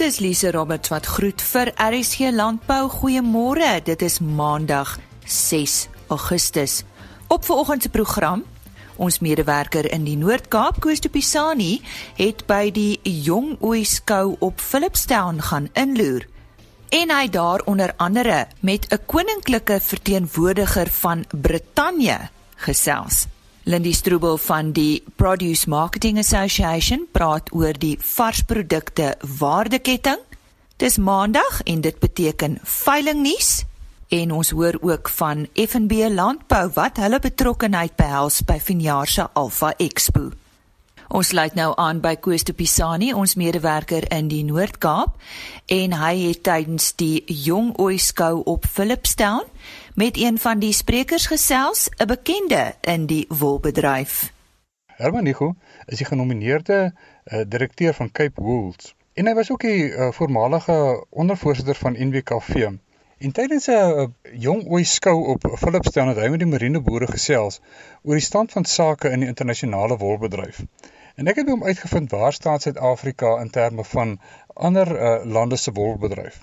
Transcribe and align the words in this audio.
Dis 0.00 0.16
Lise 0.18 0.48
Roberts 0.50 0.88
wat 0.88 1.04
groet 1.06 1.42
vir 1.44 1.68
RSG 1.76 2.30
Landbou. 2.32 2.86
Goeiemôre. 2.88 3.82
Dit 3.84 4.00
is 4.00 4.14
Maandag 4.24 4.94
6 5.28 5.88
Augustus. 6.08 6.84
Op 7.28 7.44
vanoggend 7.44 7.82
se 7.82 7.88
program 7.88 8.44
Ons 8.96 9.18
medewerker 9.18 9.90
in 9.92 10.04
die 10.04 10.16
Noord-Kaap, 10.16 10.80
Koos 10.80 11.04
de 11.04 11.08
Pisani, 11.12 11.82
het 12.16 12.46
by 12.48 12.70
die 12.72 12.96
Jong 13.04 13.58
Ooi 13.60 13.84
skou 13.84 14.38
op 14.40 14.60
Philipstown 14.60 15.42
gaan 15.50 15.68
inloer. 15.72 16.24
En 16.88 17.12
hy 17.12 17.28
daar 17.28 17.60
onder 17.68 17.92
andere 17.96 18.46
met 18.60 18.88
'n 18.88 19.04
koninklike 19.06 19.80
verteenwoordiger 19.80 20.88
van 20.90 21.24
Brittanje 21.28 22.18
gesels. 22.56 23.26
Lindy 23.70 23.92
Strubel 23.92 24.36
van 24.36 24.72
die 24.72 25.02
Produce 25.14 25.68
Marketing 25.70 26.18
Association 26.18 27.04
praat 27.14 27.52
oor 27.54 27.76
die 27.78 27.94
varsprodukte 28.02 29.12
waardeketting. 29.38 30.18
Dis 30.82 30.98
Maandag 30.98 31.60
en 31.70 31.84
dit 31.84 31.98
beteken 32.02 32.58
veilingnuus 32.66 33.52
en 34.10 34.34
ons 34.34 34.50
hoor 34.50 34.74
ook 34.82 35.12
van 35.20 35.46
FNB 35.54 36.10
Landbou 36.10 36.64
wat 36.74 36.98
hulle 36.98 37.22
betrokkeheid 37.22 37.94
behels 37.94 38.40
by 38.42 38.58
vanjaar 38.58 39.06
se 39.06 39.28
Alpha 39.38 39.70
Expo. 39.78 40.32
Ons 41.10 41.32
sluit 41.32 41.54
nou 41.58 41.72
aan 41.74 41.98
by 41.98 42.12
Koos 42.22 42.44
de 42.46 42.52
Pisani, 42.54 43.08
ons 43.18 43.32
medewerker 43.34 44.04
in 44.14 44.28
die 44.30 44.44
Noord-Kaap, 44.46 45.16
en 45.66 45.94
hy 45.98 46.12
het 46.20 46.44
tydens 46.46 46.92
die 47.02 47.24
Jong 47.26 47.72
Ooi 47.82 47.96
skou 47.98 48.44
op 48.46 48.68
Philipstown 48.70 49.42
met 49.98 50.20
een 50.20 50.38
van 50.38 50.62
die 50.62 50.70
sprekers 50.70 51.26
gesels, 51.26 51.88
'n 51.98 52.06
bekende 52.06 52.74
in 52.86 53.08
die 53.10 53.24
wolbedryf. 53.28 54.30
Herman 54.86 55.24
Nigo 55.24 55.56
is 55.86 55.98
die 55.98 56.06
genomineerde 56.06 56.92
uh, 56.94 57.40
direkteur 57.46 57.94
van 57.94 58.12
Cape 58.12 58.42
Wools 58.42 58.94
en 59.14 59.26
hy 59.26 59.34
was 59.34 59.50
ook 59.50 59.66
die 59.66 59.90
uh, 59.90 60.12
voormalige 60.12 61.06
ondervoorsitter 61.10 61.74
van 61.74 61.98
NWKV. 61.98 62.70
En 63.18 63.32
tydens 63.32 63.66
'n 63.66 63.72
uh, 63.72 64.06
jong 64.32 64.62
ooi 64.68 64.84
skou 64.84 65.26
op 65.26 65.42
Philipstown 65.58 66.08
het 66.08 66.22
hy 66.22 66.28
met 66.28 66.38
die 66.38 66.48
marineboere 66.48 67.06
gesels 67.10 67.60
oor 68.02 68.14
die 68.14 68.28
stand 68.30 68.52
van 68.52 68.64
sake 68.64 69.10
in 69.10 69.20
die 69.20 69.28
internasionale 69.28 69.96
wolbedryf. 69.96 70.62
En 71.14 71.26
ek 71.26 71.36
het 71.36 71.48
hom 71.48 71.64
uitgevind 71.64 72.10
waar 72.10 72.32
staan 72.32 72.60
Suid-Afrika 72.60 73.40
in 73.40 73.50
terme 73.50 73.84
van 73.84 74.20
ander 74.54 74.90
uh, 74.94 75.24
lande 75.24 75.56
se 75.56 75.72
wolbedryf. 75.72 76.42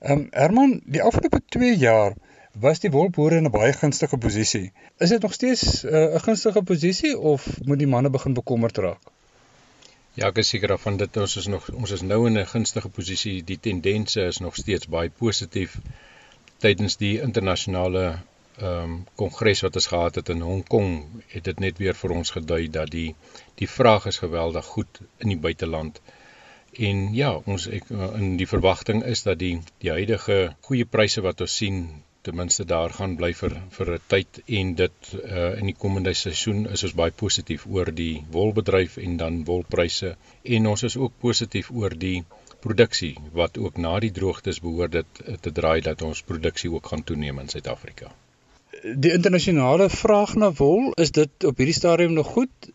Ehm 0.00 0.12
um, 0.12 0.26
Herman, 0.30 0.80
die 0.84 1.02
afgelope 1.02 1.40
2 1.48 1.76
jaar 1.76 2.14
was 2.60 2.80
die 2.80 2.90
wolboere 2.90 3.36
in 3.36 3.44
'n 3.44 3.50
baie 3.50 3.72
gunstige 3.72 4.16
posisie. 4.16 4.72
Is 4.98 5.08
dit 5.08 5.22
nog 5.22 5.32
steeds 5.32 5.84
uh, 5.84 5.90
'n 5.90 6.14
uh, 6.14 6.22
gunstige 6.22 6.62
posisie 6.62 7.18
of 7.18 7.46
moet 7.64 7.78
die 7.78 7.86
manne 7.86 8.10
begin 8.10 8.34
bekommerd 8.34 8.76
raak? 8.76 9.00
Ja, 10.14 10.26
ek 10.26 10.36
is 10.36 10.48
seker 10.48 10.78
van 10.78 10.96
dit 10.96 11.16
ons 11.16 11.36
is 11.36 11.46
nog 11.46 11.70
ons 11.72 11.90
is 11.90 12.02
nou 12.02 12.26
in 12.26 12.38
'n 12.38 12.46
gunstige 12.46 12.88
posisie. 12.88 13.44
Die 13.44 13.58
tendense 13.60 14.26
is 14.26 14.38
nog 14.38 14.54
steeds 14.56 14.86
baie 14.88 15.10
positief 15.10 15.78
tydens 16.58 16.96
die 16.96 17.20
internasionale 17.20 18.18
ehm 18.56 18.82
um, 18.82 18.92
kongres 19.20 19.60
wat 19.64 19.76
ons 19.80 19.86
gehad 19.90 20.14
het 20.20 20.28
in 20.28 20.42
Hong 20.48 20.62
Kong 20.72 20.90
het 21.28 21.44
dit 21.44 21.60
net 21.62 21.78
weer 21.82 21.96
vir 22.00 22.12
ons 22.16 22.30
gedui 22.36 22.68
dat 22.76 22.90
die 22.90 23.14
die 23.60 23.68
vraag 23.68 24.06
is 24.10 24.18
geweldig 24.22 24.66
goed 24.74 25.00
in 25.18 25.32
die 25.32 25.40
buiteland. 25.46 26.00
En 26.88 27.00
ja, 27.14 27.32
ons 27.54 27.66
ek, 27.66 27.90
in 28.20 28.36
die 28.36 28.46
verwagting 28.46 29.02
is 29.14 29.22
dat 29.26 29.38
die 29.38 29.56
die 29.82 29.90
huidige 29.90 30.38
goeie 30.68 30.86
pryse 30.96 31.24
wat 31.26 31.42
ons 31.46 31.56
sien 31.62 31.80
ten 32.22 32.36
minste 32.40 32.64
daar 32.64 32.94
gaan 32.98 33.16
bly 33.20 33.32
vir 33.40 33.56
vir 33.76 33.92
'n 33.96 34.00
tyd 34.14 34.40
en 34.60 34.74
dit 34.82 35.10
uh, 35.18 35.58
in 35.60 35.66
die 35.70 35.76
komende 35.84 36.14
seisoen 36.20 36.64
is 36.76 36.84
ons 36.88 36.96
baie 37.00 37.14
positief 37.24 37.66
oor 37.66 37.92
die 38.02 38.24
wolbedryf 38.36 38.96
en 39.06 39.16
dan 39.22 39.44
wolpryse 39.50 40.16
en 40.58 40.72
ons 40.72 40.86
is 40.90 40.96
ook 40.96 41.22
positief 41.26 41.70
oor 41.82 41.98
die 42.08 42.18
produksie 42.66 43.14
wat 43.40 43.58
ook 43.58 43.82
na 43.86 43.98
die 44.06 44.14
droogtes 44.20 44.62
behoort 44.68 44.98
dit 45.00 45.24
te 45.46 45.52
draai 45.60 45.80
dat 45.90 46.06
ons 46.10 46.26
produksie 46.32 46.70
ook 46.76 46.92
gaan 46.92 47.04
toeneem 47.10 47.42
in 47.44 47.52
Suid-Afrika 47.56 48.14
die 48.84 49.12
internasionale 49.12 49.88
vraag 49.90 50.34
na 50.36 50.52
wol, 50.52 50.92
is 51.00 51.12
dit 51.16 51.44
op 51.48 51.60
hierdie 51.60 51.76
stadium 51.76 52.12
nog 52.12 52.32
goed? 52.36 52.72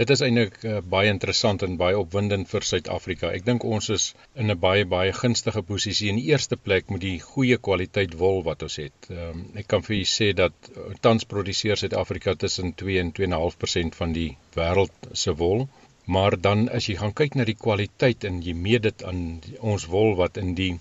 Dit 0.00 0.10
is 0.14 0.22
eintlik 0.24 0.54
uh, 0.64 0.78
baie 0.94 1.10
interessant 1.12 1.62
en 1.66 1.76
baie 1.80 1.98
opwindend 1.98 2.48
vir 2.48 2.64
Suid-Afrika. 2.64 3.30
Ek 3.36 3.44
dink 3.44 3.66
ons 3.76 3.90
is 3.94 4.06
in 4.34 4.50
'n 4.50 4.58
baie 4.58 4.86
baie 4.88 5.12
gunstige 5.12 5.62
posisie. 5.70 6.08
In 6.08 6.20
die 6.20 6.30
eerste 6.32 6.56
plek 6.56 6.90
met 6.94 7.02
die 7.04 7.18
goeie 7.20 7.58
kwaliteit 7.68 8.16
wol 8.22 8.42
wat 8.46 8.62
ons 8.66 8.78
het. 8.82 9.10
Um, 9.10 9.44
ek 9.62 9.68
kan 9.74 9.84
vir 9.88 9.96
u 9.98 10.04
sê 10.14 10.30
dat 10.42 10.70
uh, 10.70 10.88
tans 11.06 11.28
produseer 11.34 11.76
Suid-Afrika 11.76 12.34
tussen 12.34 12.74
2 12.74 12.98
en 13.02 13.12
2.5% 13.20 14.00
van 14.02 14.16
die 14.16 14.30
wêreld 14.56 15.10
se 15.12 15.36
wol. 15.42 15.68
Maar 16.06 16.40
dan 16.40 16.68
as 16.68 16.88
jy 16.88 16.96
gaan 17.02 17.12
kyk 17.14 17.36
na 17.36 17.44
die 17.44 17.58
kwaliteit 17.66 18.24
en 18.24 18.40
jy 18.42 18.54
meet 18.54 18.88
dit 18.88 19.04
aan 19.04 19.22
die, 19.44 19.58
ons 19.60 19.84
wol 19.86 20.16
wat 20.22 20.40
in 20.40 20.54
die 20.54 20.72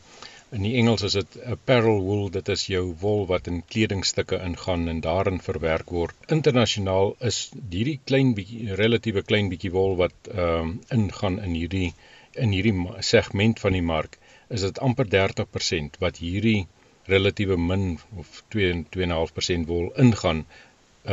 In 0.58 0.64
die 0.66 0.78
Engels 0.82 1.04
is 1.06 1.16
dit 1.18 1.36
apparel 1.54 2.00
wool, 2.02 2.24
dit 2.36 2.48
is 2.52 2.62
jou 2.72 2.82
wol 3.02 3.20
wat 3.32 3.48
in 3.52 3.60
kledingstukke 3.74 4.40
ingaan 4.46 4.88
en 4.94 5.02
daarin 5.06 5.38
verwerk 5.48 5.92
word. 5.98 6.16
Internasionaal 6.36 7.12
is 7.30 7.38
hierdie 7.76 8.00
klein 8.12 8.32
bietjie 8.40 8.78
relatiewe 8.80 9.24
klein 9.32 9.52
bietjie 9.54 9.72
wol 9.76 9.94
wat 10.02 10.32
ehm 10.32 10.72
um, 10.72 10.74
ingaan 10.98 11.38
in 11.46 11.54
hierdie 11.60 11.92
in 12.48 12.58
hierdie 12.58 12.74
segment 13.12 13.62
van 13.66 13.78
die 13.78 13.86
mark, 13.92 14.18
is 14.58 14.66
dit 14.66 14.82
amper 14.90 15.12
30% 15.14 16.02
wat 16.06 16.22
hierdie 16.26 16.66
relatiewe 17.14 17.62
min 17.70 17.88
of 18.24 18.44
2 18.58 18.74
2.5% 18.98 19.74
wol 19.74 19.90
ingaan 20.08 20.46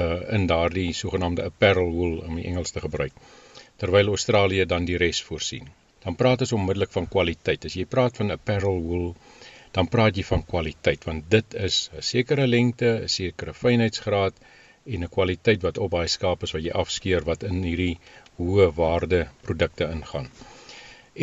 uh 0.04 0.20
in 0.38 0.48
daardie 0.54 0.90
sogenaamde 1.04 1.50
apparel 1.52 1.92
wool 1.98 2.20
om 2.28 2.40
die 2.40 2.48
Engels 2.52 2.72
te 2.72 2.88
gebruik. 2.88 3.24
Terwyl 3.84 4.14
Australië 4.16 4.72
dan 4.74 4.88
die 4.88 5.02
res 5.06 5.20
voorsien 5.28 5.74
dan 6.04 6.16
praat 6.16 6.40
ons 6.40 6.52
onmiddellik 6.52 6.92
van 6.92 7.08
kwaliteit. 7.08 7.64
As 7.64 7.74
jy 7.74 7.84
praat 7.84 8.16
van 8.16 8.30
apparel 8.30 8.80
wool, 8.82 9.08
dan 9.76 9.88
praat 9.92 10.16
jy 10.16 10.24
van 10.24 10.44
kwaliteit 10.52 11.04
want 11.08 11.30
dit 11.30 11.54
is 11.68 11.90
'n 11.92 12.02
sekere 12.10 12.46
lengte, 12.46 12.90
'n 13.02 13.08
sekere 13.08 13.54
fynheidsgraad 13.62 14.34
en 14.92 15.04
'n 15.04 15.14
kwaliteit 15.16 15.62
wat 15.62 15.78
op 15.78 15.90
baie 15.90 16.08
skape 16.08 16.44
is 16.44 16.54
wat 16.56 16.64
jy 16.66 16.72
afskeer 16.82 17.24
wat 17.30 17.42
in 17.42 17.62
hierdie 17.62 17.98
hoë 18.38 18.68
waarde 18.82 19.20
produkte 19.42 19.84
ingaan. 19.96 20.28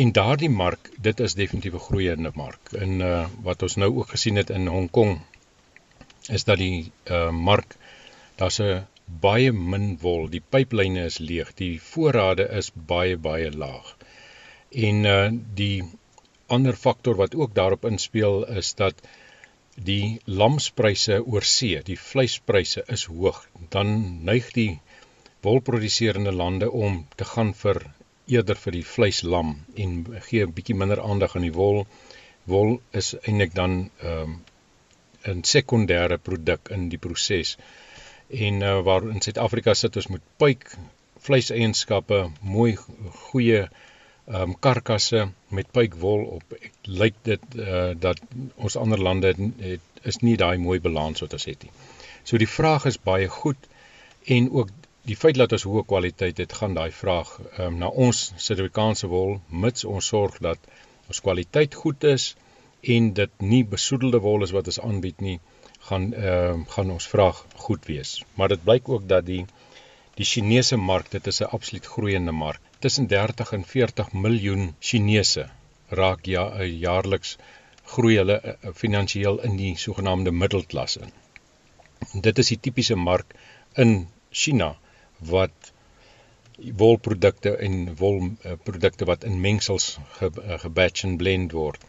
En 0.02 0.12
daardie 0.12 0.50
mark, 0.50 0.90
dit 1.08 1.20
is 1.20 1.34
definitief 1.34 1.74
'n 1.74 1.86
groeiende 1.88 2.32
mark. 2.34 2.72
En 2.84 3.00
uh 3.00 3.26
wat 3.42 3.62
ons 3.62 3.76
nou 3.76 3.90
ook 3.98 4.08
gesien 4.16 4.36
het 4.36 4.50
in 4.50 4.66
Hong 4.66 4.90
Kong 4.90 5.20
is 6.28 6.44
dat 6.44 6.58
die 6.58 6.92
uh 7.16 7.30
mark 7.30 7.76
daar's 8.36 8.60
'n 8.60 8.86
baie 9.26 9.52
min 9.52 9.98
wol, 10.00 10.28
die 10.28 10.42
pyplyne 10.50 11.04
is 11.04 11.18
leeg, 11.18 11.54
die 11.54 11.80
voorrade 11.80 12.48
is 12.60 12.72
baie 12.74 13.16
baie 13.16 13.50
laag. 13.50 13.96
En 14.74 15.04
uh 15.04 15.30
die 15.54 15.84
ander 16.46 16.76
faktor 16.76 17.14
wat 17.16 17.34
ook 17.34 17.54
daarop 17.54 17.84
inspel 17.84 18.44
is 18.60 18.74
dat 18.74 18.94
die 19.74 20.20
lamspryse 20.24 21.18
oor 21.24 21.42
see, 21.42 21.82
die 21.82 21.98
vleispryse 21.98 22.84
is 22.96 23.04
hoog. 23.10 23.38
Dan 23.70 24.24
neig 24.24 24.50
die 24.54 24.80
wolproduserende 25.46 26.32
lande 26.32 26.70
om 26.70 27.06
te 27.16 27.24
gaan 27.24 27.54
vir 27.54 27.82
eerder 28.26 28.56
vir 28.56 28.72
die 28.78 28.86
vleislam 28.94 29.54
en 29.84 29.94
gee 30.26 30.44
'n 30.46 30.52
bietjie 30.58 30.76
minder 30.82 31.00
aandag 31.00 31.36
aan 31.36 31.46
die 31.48 31.56
wol. 31.60 31.86
Wol 32.44 32.80
is 32.92 33.14
eintlik 33.22 33.54
dan 33.54 33.90
ehm 34.00 34.22
um, 34.22 34.42
'n 35.32 35.42
sekondêre 35.42 36.18
produk 36.18 36.68
in 36.76 36.88
die 36.88 36.98
proses. 36.98 37.56
En 38.28 38.60
uh, 38.60 38.80
waar 38.80 39.08
in 39.08 39.20
Suid-Afrika 39.20 39.74
sit 39.74 39.96
ons 39.96 40.08
met 40.12 40.22
pyk 40.36 40.76
vleiseienskappe, 41.26 42.30
mooi 42.40 42.76
goeie 43.28 43.68
ehm 44.26 44.42
um, 44.42 44.54
karkasse 44.58 45.26
met 45.48 45.66
pykwol 45.76 46.22
op. 46.36 46.52
Ek 46.56 46.72
lyk 47.00 47.16
dit 47.28 47.42
uh 47.60 47.90
dat 48.06 48.20
ons 48.56 48.76
ander 48.80 49.02
lande 49.06 49.34
het, 49.34 49.82
is 50.02 50.18
nie 50.22 50.36
daai 50.40 50.56
mooi 50.58 50.78
balans 50.80 51.20
wat 51.20 51.36
ons 51.36 51.44
het 51.44 51.66
nie. 51.66 51.72
So 52.24 52.40
die 52.40 52.48
vraag 52.48 52.86
is 52.88 52.96
baie 53.10 53.28
goed 53.28 53.68
en 54.36 54.48
ook 54.50 54.72
die 55.04 55.16
feit 55.16 55.36
dat 55.36 55.52
ons 55.52 55.66
hoë 55.68 55.84
kwaliteit 55.84 56.40
het, 56.40 56.56
gaan 56.60 56.76
daai 56.78 56.90
vraag 57.02 57.34
ehm 57.42 57.66
um, 57.66 57.78
na 57.84 57.92
ons 58.06 58.22
Suid-Afrikaanse 58.46 59.12
wol 59.12 59.36
mits 59.50 59.84
ons 59.84 60.08
sorg 60.14 60.40
dat 60.48 60.72
ons 61.08 61.20
kwaliteit 61.20 61.76
goed 61.84 62.08
is 62.14 62.32
en 62.96 63.12
dit 63.20 63.40
nie 63.52 63.64
besoedelde 63.76 64.24
wol 64.24 64.48
is 64.48 64.56
wat 64.56 64.72
ons 64.72 64.80
aanbied 64.80 65.20
nie, 65.20 65.38
gaan 65.90 66.12
ehm 66.14 66.64
uh, 66.64 66.68
gaan 66.76 66.96
ons 66.96 67.12
vraag 67.12 67.44
goed 67.68 67.92
wees. 67.92 68.22
Maar 68.40 68.56
dit 68.56 68.64
blyk 68.64 68.88
ook 68.88 69.08
dat 69.08 69.28
die 69.28 69.44
die 70.16 70.24
Chinese 70.24 70.76
mark, 70.76 71.10
dit 71.10 71.26
is 71.26 71.40
'n 71.42 71.52
absoluut 71.58 71.86
groeiende 71.96 72.32
mark 72.32 72.60
tussen 72.84 73.06
30 73.08 73.52
en 73.56 73.62
40 73.64 74.12
miljoen 74.12 74.64
Chinese 74.78 75.46
raak 75.88 76.26
ja 76.26 76.42
eh, 76.58 76.66
jaarliks 76.80 77.36
groei 77.92 78.16
hulle 78.18 78.36
uh, 78.40 78.72
finansiëel 78.80 79.38
in 79.48 79.54
die 79.56 79.70
sogenaamde 79.80 80.32
middelklas 80.42 80.96
in. 81.00 81.12
Dit 82.26 82.40
is 82.42 82.50
die 82.52 82.58
tipiese 82.66 82.96
mark 83.00 83.32
in 83.84 83.94
China 84.30 84.74
wat 85.30 85.72
wolprodukte 86.82 87.54
en 87.68 87.78
wolprodukte 88.00 89.08
wat 89.08 89.24
in 89.24 89.40
mengsels 89.40 89.86
ge, 90.18 90.30
gebatch 90.66 91.06
en 91.08 91.16
blend 91.22 91.56
word 91.56 91.80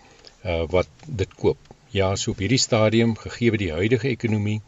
uh, 0.44 0.63
wat 0.77 1.07
dit 1.24 1.36
koop. 1.44 1.59
Ja, 1.92 2.13
so 2.15 2.31
op 2.31 2.44
hierdie 2.44 2.62
stadium 2.62 3.18
gegee 3.19 3.59
die 3.59 3.71
huidige 3.75 4.07
ekonomie, 4.12 4.62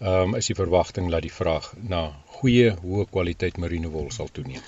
um, 0.00 0.34
is 0.40 0.48
die 0.48 0.56
verwagting 0.56 1.12
dat 1.12 1.24
die 1.24 1.32
vraag 1.32 1.70
na 1.92 2.02
goeie 2.40 2.72
hoë 2.80 3.06
kwaliteit 3.12 3.60
merino 3.60 3.92
wol 3.92 4.10
sal 4.12 4.32
toeneem. 4.32 4.64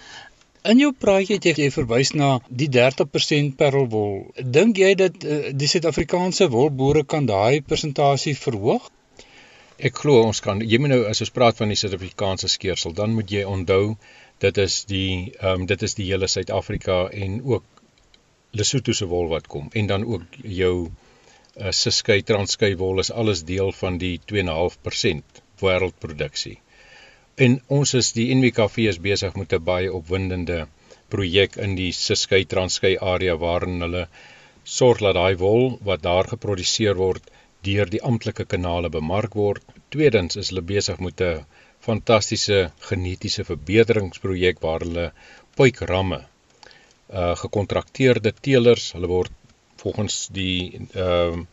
In 0.70 0.78
jou 0.78 0.92
praatjie 0.94 1.40
het 1.40 1.58
jy 1.58 1.68
verwys 1.74 2.12
na 2.14 2.26
die 2.60 2.68
30% 2.74 3.56
parelwol. 3.58 4.12
Dink 4.56 4.78
jy 4.78 4.92
dat 5.00 5.24
uh, 5.26 5.38
die 5.58 5.68
Suid-Afrikaanse 5.70 6.46
wolboere 6.52 7.02
kan 7.14 7.26
daai 7.26 7.64
persentasie 7.66 8.36
verhoog? 8.38 8.86
Ek 9.82 9.98
glo 10.04 10.22
ons 10.22 10.40
kan. 10.44 10.62
Jy 10.62 10.78
moet 10.78 10.92
nou 10.92 11.00
as 11.10 11.24
ons 11.24 11.34
praat 11.34 11.58
van 11.58 11.72
die 11.74 11.78
Suid-Afrikaanse 11.80 12.50
skeersel, 12.52 12.94
dan 12.94 13.16
moet 13.16 13.34
jy 13.34 13.42
onthou 13.42 13.96
dit 14.46 14.62
is 14.62 14.78
die 14.92 15.32
ehm 15.40 15.64
um, 15.64 15.66
dit 15.72 15.82
is 15.88 15.98
die 15.98 16.06
hele 16.12 16.30
Suid-Afrika 16.30 17.00
en 17.26 17.40
ook 17.54 17.66
Lesotho 18.60 18.94
se 18.94 19.10
wol 19.10 19.30
wat 19.34 19.50
kom 19.50 19.68
en 19.80 19.90
dan 19.90 20.06
ook 20.06 20.38
jou 20.60 20.74
uh, 20.86 21.70
Ciskei 21.70 22.22
Transkei 22.22 22.74
wol 22.78 23.02
is 23.02 23.10
alles 23.10 23.42
deel 23.50 23.74
van 23.82 23.98
die 23.98 24.18
2.5% 24.32 25.42
wêreldproduksie. 25.62 26.58
En 27.40 27.54
ons 27.72 27.94
is 27.96 28.10
die 28.12 28.26
NWKV 28.34 28.82
is 28.90 28.98
besig 29.04 29.36
met 29.40 29.52
'n 29.56 29.64
baie 29.64 29.92
opwindende 29.98 30.56
projek 31.08 31.54
in 31.66 31.76
die 31.76 31.92
Ciskei 31.98 32.44
Transkei 32.44 32.90
area 33.12 33.36
waarin 33.44 33.80
hulle 33.80 34.02
sorg 34.64 34.98
dat 35.04 35.14
daai 35.14 35.36
wol 35.42 35.78
wat 35.88 36.02
daar 36.02 36.28
geproduseer 36.32 36.94
word 36.98 37.30
deur 37.68 37.88
die 37.94 38.02
amptelike 38.10 38.44
kanale 38.44 38.90
bemark 38.90 39.34
word. 39.34 39.62
Tweedens 39.88 40.36
is 40.36 40.50
hulle 40.50 40.64
besig 40.74 41.00
met 41.00 41.20
'n 41.20 41.46
fantastiese 41.80 42.70
genetiese 42.90 43.44
verbeteringsprojek 43.44 44.60
waar 44.60 44.84
hulle 44.86 45.12
puikramme 45.56 46.20
uh 47.20 47.34
gekontrakteerde 47.44 48.32
teelers, 48.40 48.92
hulle 48.92 49.08
word 49.08 49.32
volgens 49.76 50.28
die 50.40 50.56
ehm 50.76 51.40
uh, 51.40 51.46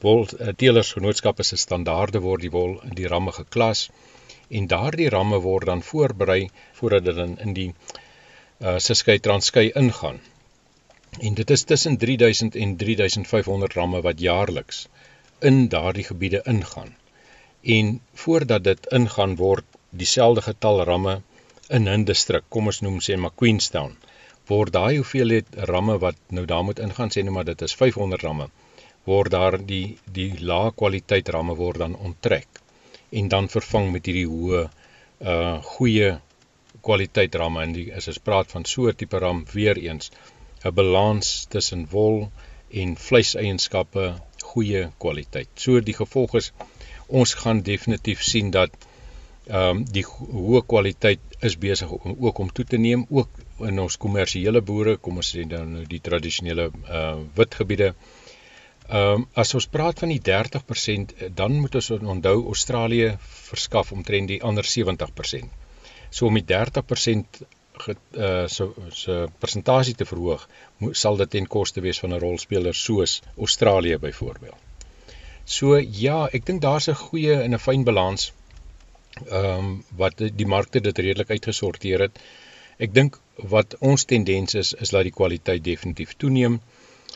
wol 0.00 0.24
uh, 0.24 0.52
teelersgenootskappe 0.56 1.44
se 1.44 1.56
standaarde 1.56 2.20
word 2.28 2.40
die 2.40 2.56
wol 2.58 2.80
in 2.88 2.94
die 2.94 3.08
ramme 3.12 3.32
geklas 3.32 3.90
en 4.58 4.66
daardie 4.66 5.08
ramme 5.14 5.40
word 5.46 5.66
dan 5.66 5.82
voorberei 5.82 6.50
voordat 6.78 7.04
dit 7.04 7.16
in 7.24 7.36
in 7.46 7.56
die 7.58 7.68
uh 7.70 8.76
Ciskei 8.86 9.18
Transkei 9.26 9.70
ingaan. 9.82 10.20
En 11.20 11.34
dit 11.34 11.50
is 11.50 11.62
tussen 11.64 11.96
3000 11.98 12.56
en 12.56 12.76
3500 12.76 13.74
ramme 13.74 14.00
wat 14.08 14.20
jaarliks 14.20 14.88
in 15.50 15.68
daardie 15.68 16.04
gebiede 16.04 16.42
ingaan 16.44 16.94
en 17.62 18.00
voordat 18.14 18.64
dit 18.64 18.86
ingaan 18.86 19.36
word 19.36 19.64
dieselfde 19.90 20.42
getal 20.42 20.82
ramme 20.84 21.22
in 21.68 21.88
'n 21.88 22.04
distrik, 22.04 22.44
kom 22.48 22.66
ons 22.66 22.80
noem 22.80 23.00
sê 23.00 23.16
maar 23.16 23.36
Queenstown, 23.36 23.96
word 24.46 24.72
daai 24.72 24.96
hoeveelheid 24.96 25.46
ramme 25.72 25.98
wat 25.98 26.16
nou 26.28 26.44
daar 26.46 26.64
moet 26.64 26.78
ingaan 26.78 27.10
sê 27.10 27.22
net 27.22 27.32
maar 27.32 27.44
dit 27.44 27.62
is 27.62 27.74
500 27.74 28.22
ramme, 28.22 28.48
word 29.04 29.30
daar 29.30 29.58
die 29.66 29.98
die 30.04 30.32
lae 30.40 30.72
kwaliteit 30.72 31.28
ramme 31.28 31.54
word 31.54 31.78
dan 31.78 31.96
onttrek 31.96 32.59
en 33.10 33.28
dan 33.28 33.48
vervang 33.48 33.90
met 33.92 34.06
hierdie 34.06 34.28
hoë 34.30 34.64
uh 35.20 35.56
goeie 35.76 36.10
kwaliteit 36.86 37.34
ramme 37.34 37.62
en 37.62 37.72
die 37.76 37.88
as 37.96 38.08
ons 38.12 38.22
praat 38.28 38.52
van 38.54 38.64
so 38.72 38.88
'n 38.88 38.96
tipe 39.02 39.18
ram 39.24 39.44
weer 39.54 39.78
eens 39.78 40.10
'n 40.64 40.74
balans 40.74 41.46
tussen 41.54 41.86
wol 41.94 42.30
en 42.82 42.96
vleiseienskappe 42.96 44.04
goeie 44.52 44.82
kwaliteit. 44.98 45.48
So 45.54 45.80
die 45.80 45.96
gevolg 46.02 46.34
is 46.40 46.52
ons 47.06 47.34
gaan 47.34 47.62
definitief 47.62 48.22
sien 48.22 48.50
dat 48.50 48.70
ehm 49.50 49.76
um, 49.76 49.84
die 49.96 50.04
hoë 50.06 50.62
kwaliteit 50.72 51.20
is 51.48 51.56
besig 51.58 51.90
om 51.90 52.16
ook 52.26 52.38
om 52.38 52.52
toe 52.52 52.64
te 52.64 52.78
neem 52.78 53.06
ook 53.10 53.28
in 53.68 53.78
ons 53.80 53.96
kommersiële 53.96 54.60
boere, 54.60 54.96
kom 54.96 55.16
ons 55.16 55.30
sê 55.34 55.46
dan 55.48 55.72
nou 55.74 55.84
die 55.94 56.00
tradisionele 56.00 56.70
uh 56.98 57.16
witgebiede. 57.34 57.94
Ehm 58.90 59.22
um, 59.22 59.26
as 59.38 59.54
ons 59.54 59.68
praat 59.70 60.00
van 60.02 60.10
die 60.10 60.22
30%, 60.26 61.12
dan 61.38 61.52
moet 61.62 61.74
ons 61.78 61.90
onthou 61.90 62.36
Australië 62.52 63.10
verskaf 63.50 63.92
omtrent 63.92 64.28
die 64.28 64.42
ander 64.42 64.66
70%. 64.66 65.52
So 66.10 66.26
om 66.26 66.38
die 66.38 66.46
30% 66.48 67.42
get, 67.84 68.00
uh 68.16 68.48
so 68.48 68.74
so 69.02 69.28
persentasie 69.44 69.94
te 69.94 70.08
verhoog, 70.08 70.48
moet, 70.78 70.96
sal 70.96 71.20
dit 71.22 71.30
ten 71.36 71.46
koste 71.46 71.84
wees 71.84 72.02
van 72.02 72.14
'n 72.14 72.20
rolspeler 72.24 72.74
soos 72.74 73.20
Australië 73.38 73.98
byvoorbeeld. 73.98 74.58
So 75.44 75.78
ja, 75.78 76.28
ek 76.32 76.46
dink 76.46 76.60
daar's 76.62 76.88
'n 76.88 77.00
goeie 77.04 77.40
en 77.42 77.54
'n 77.54 77.64
fyn 77.68 77.84
balans. 77.84 78.32
Ehm 79.28 79.58
um, 79.58 79.84
wat 79.96 80.18
die 80.18 80.46
markte 80.46 80.80
dit 80.80 80.98
redelik 80.98 81.30
uitgesorteer 81.30 82.00
het. 82.00 82.18
Ek 82.78 82.94
dink 82.94 83.20
wat 83.54 83.76
ons 83.78 84.04
tendens 84.04 84.54
is 84.54 84.72
is 84.72 84.90
dat 84.90 85.02
die 85.02 85.18
kwaliteit 85.20 85.64
definitief 85.64 86.14
toeneem. 86.16 86.60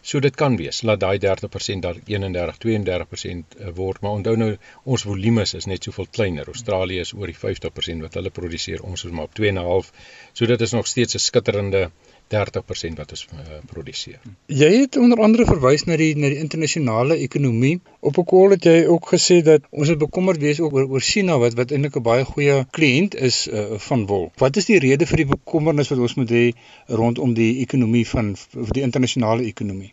So 0.04 0.20
dit 0.20 0.34
kan 0.36 0.56
wees 0.60 0.82
dat 0.84 1.00
daai 1.00 1.18
30% 1.20 1.84
daar 1.84 1.96
31 2.04 2.58
32% 2.64 3.54
word, 3.78 4.00
maar 4.00 4.16
onthou 4.18 4.34
nou 4.36 4.50
ons 4.84 5.04
volumes 5.08 5.54
is 5.56 5.68
net 5.70 5.86
soveel 5.88 6.08
kleiner. 6.16 6.50
Australië 6.52 6.98
is 7.04 7.12
oor 7.16 7.32
die 7.32 7.38
50% 7.44 8.04
wat 8.04 8.18
hulle 8.20 8.32
produseer, 8.38 8.82
ons 8.84 9.04
is 9.08 9.14
maar 9.16 9.30
op 9.30 9.38
2.5. 9.40 9.88
So 10.32 10.50
dit 10.50 10.66
is 10.66 10.76
nog 10.76 10.90
steeds 10.92 11.16
'n 11.16 11.24
skitterende 11.28 11.90
30% 12.32 13.00
wat 13.00 13.10
ons 13.10 13.26
uh, 13.32 13.58
produseer. 13.68 14.20
Jy 14.46 14.70
het 14.80 14.96
onder 14.96 15.20
andere 15.20 15.44
verwys 15.48 15.84
na 15.84 15.96
die 16.00 16.12
na 16.16 16.30
die 16.32 16.40
internasionale 16.40 17.18
ekonomie. 17.26 17.80
Op 18.00 18.18
'n 18.18 18.24
call 18.24 18.54
het 18.56 18.64
jy 18.64 18.86
ook 18.86 19.10
gesê 19.12 19.42
dat 19.42 19.62
ons 19.70 19.88
het 19.88 19.98
bekommerd 19.98 20.40
wees 20.40 20.60
ook 20.60 20.72
oor, 20.72 20.88
oor 20.88 21.00
China 21.00 21.38
wat 21.38 21.54
wat 21.54 21.70
eintlik 21.70 21.96
'n 21.96 22.02
baie 22.02 22.24
goeie 22.24 22.64
kliënt 22.70 23.14
is 23.14 23.48
uh, 23.48 23.78
van 23.88 24.06
wol. 24.06 24.32
Wat 24.36 24.56
is 24.56 24.64
die 24.64 24.78
rede 24.78 25.06
vir 25.06 25.16
die 25.16 25.30
bekommernis 25.36 25.88
wat 25.88 25.98
ons 25.98 26.14
moet 26.14 26.30
hê 26.30 26.52
rondom 26.86 27.34
die 27.34 27.60
ekonomie 27.60 28.06
van 28.08 28.36
die 28.72 28.82
internasionale 28.82 29.44
ekonomie? 29.44 29.92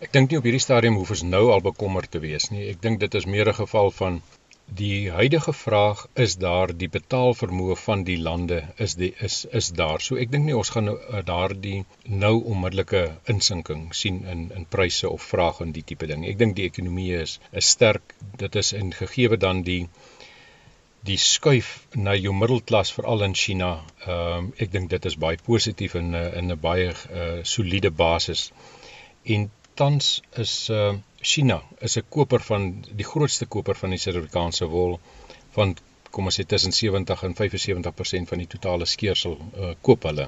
Ek 0.00 0.12
dink 0.12 0.30
nie 0.30 0.38
op 0.38 0.44
hierdie 0.48 0.62
stadium 0.64 0.94
hoef 0.96 1.10
ons 1.10 1.22
nou 1.22 1.50
al 1.52 1.60
bekommerd 1.60 2.10
te 2.10 2.20
wees 2.20 2.50
nie. 2.50 2.68
Ek 2.70 2.80
dink 2.82 3.00
dit 3.00 3.14
is 3.14 3.26
meer 3.26 3.48
'n 3.48 3.54
geval 3.54 3.90
van 3.90 4.22
Die 4.78 5.10
huidige 5.10 5.52
vraag 5.52 6.06
is 6.14 6.36
daar 6.38 6.70
die 6.82 6.88
betaalvermoë 6.88 7.76
van 7.84 8.04
die 8.06 8.18
lande 8.26 8.58
is 8.84 8.94
die 9.00 9.08
is 9.28 9.38
is 9.60 9.70
daar. 9.80 10.02
So 10.04 10.18
ek 10.24 10.30
dink 10.30 10.46
nie 10.46 10.54
ons 10.58 10.70
gaan 10.74 10.86
nou 10.88 10.94
uh, 10.98 11.22
daardie 11.30 11.80
nou 12.22 12.32
onmiddellike 12.52 13.02
insinking 13.34 13.88
sien 14.00 14.20
in 14.34 14.44
in 14.58 14.68
pryse 14.76 15.10
of 15.10 15.26
vraag 15.32 15.58
en 15.64 15.74
die 15.78 15.82
tipe 15.90 16.06
ding. 16.06 16.22
Ek 16.32 16.38
dink 16.38 16.54
die 16.60 16.68
ekonomie 16.70 17.10
is 17.18 17.38
is 17.62 17.72
sterk. 17.74 18.14
Dit 18.44 18.60
is 18.62 18.72
in 18.82 18.94
gegeewe 19.00 19.40
dan 19.46 19.64
die 19.66 19.82
die 21.10 21.18
skuif 21.18 21.72
na 21.96 22.14
jou 22.14 22.32
middelklas 22.36 22.92
veral 22.94 23.26
in 23.26 23.34
China. 23.42 23.72
Ehm 24.06 24.36
um, 24.38 24.52
ek 24.66 24.72
dink 24.76 24.90
dit 24.94 25.10
is 25.10 25.18
baie 25.26 25.40
positief 25.50 25.98
in 26.02 26.14
'n 26.14 26.26
in 26.42 26.52
'n 26.52 26.60
baie 26.68 26.92
uh, 26.94 27.42
soliede 27.42 27.90
basis. 27.90 28.52
En 29.24 29.50
tans 29.80 30.08
is 30.44 30.54
uh 30.78 30.92
China 31.32 31.58
is 31.86 31.96
'n 32.00 32.06
koper 32.16 32.42
van 32.50 32.62
die 33.00 33.08
grootste 33.12 33.46
koper 33.54 33.76
van 33.82 33.90
die 33.94 34.00
Suid-Afrikaanse 34.04 34.66
wol 34.74 34.98
van 35.56 35.76
kom 36.14 36.30
ons 36.30 36.38
sê 36.40 36.44
tussen 36.52 36.72
70 36.72 37.22
en 37.28 37.34
75% 37.40 38.32
van 38.32 38.42
die 38.42 38.48
totale 38.54 38.86
skeersel 38.92 39.36
uh, 39.36 39.74
koop 39.88 40.06
hulle. 40.08 40.26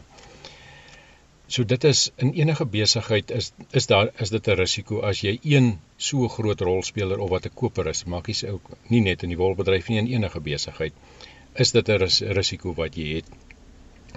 So 1.52 1.64
dit 1.72 1.84
is 1.84 2.02
in 2.24 2.30
enige 2.42 2.66
besigheid 2.76 3.32
is 3.38 3.50
is 3.80 3.88
daar 3.92 4.12
is 4.24 4.30
dit 4.34 4.48
'n 4.48 4.58
risiko 4.60 5.00
as 5.10 5.24
jy 5.26 5.34
een 5.54 5.72
so 5.96 6.28
groot 6.28 6.60
rolspeler 6.60 7.18
of 7.18 7.30
wat 7.30 7.46
'n 7.46 7.54
koper 7.62 7.88
is, 7.94 8.04
maak 8.04 8.28
jy 8.28 8.52
ook 8.56 8.70
nie 8.88 9.00
net 9.00 9.22
in 9.22 9.34
die 9.34 9.40
wolbedryf 9.44 9.88
nie 9.88 9.98
in 9.98 10.12
enige 10.14 10.40
besigheid 10.40 10.92
is 11.54 11.72
dit 11.72 11.88
'n 11.88 11.98
ris 12.04 12.20
risiko 12.20 12.74
wat 12.74 12.96
jy 12.96 13.08
het 13.16 13.28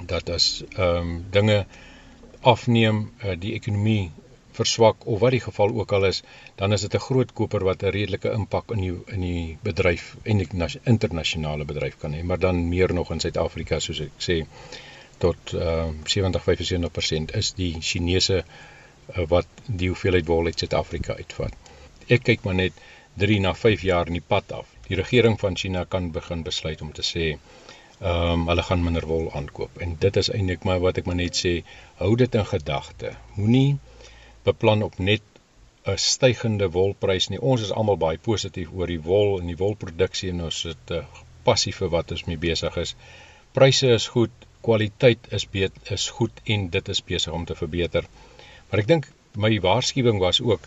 dat 0.06 0.30
as 0.30 0.64
ehm 0.76 0.98
um, 0.98 1.26
dinge 1.32 1.66
afneem, 2.42 3.12
uh, 3.24 3.34
die 3.40 3.54
ekonomie 3.54 4.12
verswak 4.58 5.06
of 5.14 5.20
wat 5.24 5.36
die 5.36 5.44
geval 5.44 5.74
ook 5.82 5.92
al 5.98 6.08
is, 6.10 6.22
dan 6.62 6.74
is 6.76 6.82
dit 6.86 6.96
'n 6.96 7.06
groot 7.08 7.34
koper 7.40 7.64
wat 7.68 7.84
'n 7.84 7.94
redelike 7.98 8.32
impak 8.32 8.72
in 8.76 8.82
die 8.86 8.96
in 9.16 9.22
die 9.22 9.58
bedryf 9.64 10.16
en 10.24 10.38
die 10.38 10.48
internasionale 10.84 11.66
bedryf 11.66 11.98
kan 11.98 12.14
hê, 12.14 12.24
maar 12.24 12.40
dan 12.40 12.70
meer 12.70 12.94
nog 12.94 13.12
in 13.12 13.20
Suid-Afrika 13.20 13.80
soos 13.80 14.00
ek 14.00 14.20
sê 14.28 14.46
tot 15.18 15.54
uh, 15.54 15.90
70-75% 16.04 17.36
is 17.42 17.54
die 17.54 17.76
Chinese 17.82 18.44
uh, 18.44 19.28
wat 19.28 19.48
die 19.66 19.88
hoeveelheid 19.88 20.28
wol 20.28 20.46
uit 20.46 20.60
Suid-Afrika 20.60 21.14
uitvat. 21.14 21.54
Ek 22.08 22.24
kyk 22.24 22.44
maar 22.44 22.56
net 22.56 22.74
3 23.18 23.40
na 23.40 23.54
5 23.54 23.82
jaar 23.82 24.08
in 24.12 24.20
die 24.20 24.28
pad 24.28 24.52
af. 24.52 24.68
Die 24.88 24.98
regering 25.00 25.40
van 25.40 25.56
China 25.56 25.86
kan 25.86 26.12
begin 26.12 26.44
besluit 26.44 26.82
om 26.82 26.92
te 26.94 27.06
sê 27.14 27.36
ehm 28.02 28.32
um, 28.32 28.48
hulle 28.50 28.64
gaan 28.68 28.82
minder 28.84 29.06
wol 29.08 29.30
aankoop 29.40 29.78
en 29.84 29.94
dit 30.00 30.18
is 30.20 30.30
eintlik 30.30 30.66
maar 30.68 30.82
wat 30.84 30.98
ek 31.00 31.06
maar 31.08 31.16
net 31.16 31.38
sê 31.40 31.54
hou 32.02 32.10
dit 32.20 32.36
in 32.36 32.48
gedagte. 32.50 33.14
Moenie 33.36 33.78
beplan 34.46 34.84
op 34.86 34.98
net 35.00 35.24
'n 35.86 35.98
stygende 36.02 36.68
wolprys 36.72 37.28
nie. 37.30 37.42
Ons 37.52 37.62
is 37.62 37.72
almal 37.72 37.98
baie 37.98 38.18
positief 38.18 38.70
oor 38.74 38.88
die 38.88 39.02
wol 39.02 39.40
en 39.40 39.48
die 39.52 39.58
wolproduksie 39.58 40.30
en 40.34 40.42
ons 40.48 40.64
het 40.70 40.92
'n 40.92 41.06
passie 41.44 41.74
vir 41.80 41.90
wat 41.96 42.12
ons 42.12 42.26
mee 42.30 42.38
besig 42.38 42.78
is. 42.84 42.96
Pryse 43.54 43.92
is 43.98 44.08
goed, 44.16 44.32
kwaliteit 44.68 45.28
is 45.38 45.46
beet 45.56 45.92
is 45.98 46.10
goed 46.18 46.42
en 46.54 46.70
dit 46.70 46.90
is 46.94 47.04
besig 47.12 47.34
om 47.34 47.46
te 47.46 47.56
verbeter. 47.56 48.08
Maar 48.70 48.80
ek 48.80 48.88
dink 48.88 49.12
my 49.36 49.52
waarskuwing 49.68 50.20
was 50.20 50.42
ook 50.42 50.66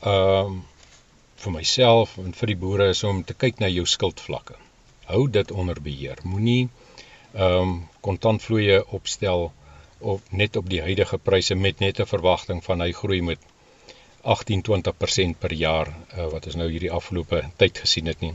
ehm 0.00 0.46
um, 0.46 0.62
vir 1.44 1.52
myself 1.52 2.14
en 2.22 2.32
vir 2.38 2.52
die 2.52 2.60
boere 2.62 2.88
is 2.94 3.02
om 3.04 3.24
te 3.24 3.34
kyk 3.34 3.58
na 3.60 3.68
jou 3.68 3.84
skuldvlakke. 3.86 4.54
Hou 5.10 5.26
dit 5.28 5.50
onder 5.50 5.80
beheer. 5.88 6.22
Moenie 6.22 6.68
ehm 7.34 7.60
um, 7.60 7.74
kontantvloeie 8.00 8.78
opstel 8.98 9.50
op 9.98 10.20
net 10.30 10.56
op 10.56 10.68
die 10.68 10.80
huidige 10.82 11.18
pryse 11.18 11.54
met 11.54 11.80
net 11.80 12.00
'n 12.00 12.06
verwagting 12.06 12.64
van 12.64 12.80
hy 12.80 12.92
groei 12.92 13.20
met 13.22 13.38
18-20% 14.22 15.38
per 15.38 15.52
jaar 15.52 15.88
uh, 15.88 16.26
wat 16.32 16.46
ons 16.46 16.56
nou 16.56 16.70
hierdie 16.70 16.92
afgelope 16.92 17.42
tyd 17.56 17.78
gesien 17.78 18.06
het 18.06 18.20
nie. 18.20 18.34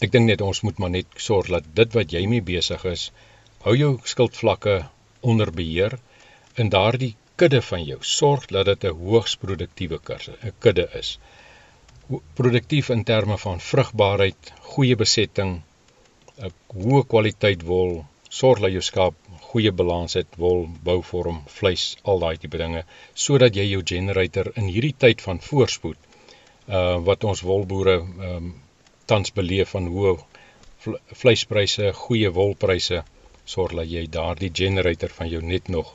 Ek 0.00 0.12
dink 0.12 0.26
net 0.26 0.40
ons 0.40 0.60
moet 0.60 0.78
maar 0.78 0.90
net 0.90 1.06
sorg 1.16 1.48
dat 1.48 1.64
dit 1.74 1.92
wat 1.92 2.12
jy 2.12 2.26
mee 2.26 2.42
besig 2.42 2.84
is 2.84 3.10
hou 3.64 3.74
jou 3.76 3.98
skildvlakke 4.04 4.74
onder 5.20 5.50
beheer 5.52 5.98
in 6.62 6.70
daardie 6.74 7.14
kudde 7.40 7.60
van 7.62 7.84
jou. 7.84 7.98
Sorg 8.00 8.46
dat 8.54 8.66
dit 8.66 8.84
'n 8.84 8.98
hoogs 9.02 9.36
produktiewe 9.36 9.98
kudde 10.58 10.88
is. 11.00 11.18
Produktief 12.34 12.88
in 12.88 13.04
terme 13.04 13.38
van 13.38 13.60
vrugbaarheid, 13.60 14.52
goeie 14.72 14.96
besetting, 14.96 15.62
'n 16.38 16.52
hoë 16.84 17.06
kwaliteit 17.06 17.62
wol, 17.62 18.04
sorg 18.28 18.60
dat 18.60 18.70
jou 18.70 18.82
skaap 18.82 19.14
goeie 19.48 19.72
balans 19.72 20.14
het, 20.18 20.36
wol, 20.36 20.66
bouvorm, 20.84 21.42
vleis, 21.58 21.96
al 22.04 22.20
daai 22.24 22.36
tipe 22.40 22.60
dinge, 22.60 22.84
sodat 23.14 23.56
jy 23.56 23.64
jou 23.70 23.82
generator 23.92 24.50
in 24.56 24.68
hierdie 24.68 24.94
tyd 25.06 25.24
van 25.24 25.40
voorspoed 25.40 25.98
uh 26.68 26.98
wat 27.04 27.24
ons 27.24 27.40
wolboere 27.48 27.94
um, 28.30 28.50
tans 29.08 29.32
beleef 29.32 29.70
van 29.72 29.86
hoë 29.88 30.18
vleispryse, 31.20 31.92
goeie 32.02 32.30
wolpryse, 32.30 33.00
sorg 33.48 33.72
dat 33.78 33.88
jy 33.88 34.04
daardie 34.12 34.50
generator 34.54 35.12
van 35.16 35.30
jou 35.32 35.40
net 35.42 35.68
nog 35.68 35.94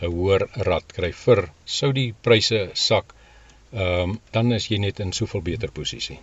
'n 0.00 0.10
hoër 0.14 0.48
rad 0.68 0.86
kry 0.96 1.12
vir 1.24 1.50
sou 1.64 1.92
die 1.92 2.14
pryse 2.28 2.70
sak, 2.74 3.14
um, 3.72 4.20
dan 4.32 4.52
is 4.52 4.70
jy 4.70 4.78
net 4.78 5.00
in 5.00 5.12
soveel 5.12 5.42
beter 5.42 5.70
posisie. 5.70 6.18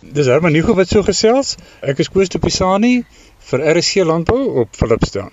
Dis 0.00 0.26
Herman 0.26 0.52
Nico 0.52 0.74
wat 0.74 0.88
so 0.88 1.02
gesels. 1.02 1.56
Ek 1.82 1.98
is 1.98 2.08
Koos 2.08 2.28
de 2.28 2.38
Pisani 2.38 3.04
vir 3.50 3.66
RC 3.76 4.04
Landbou 4.04 4.60
op 4.62 4.76
Philipston. 4.76 5.30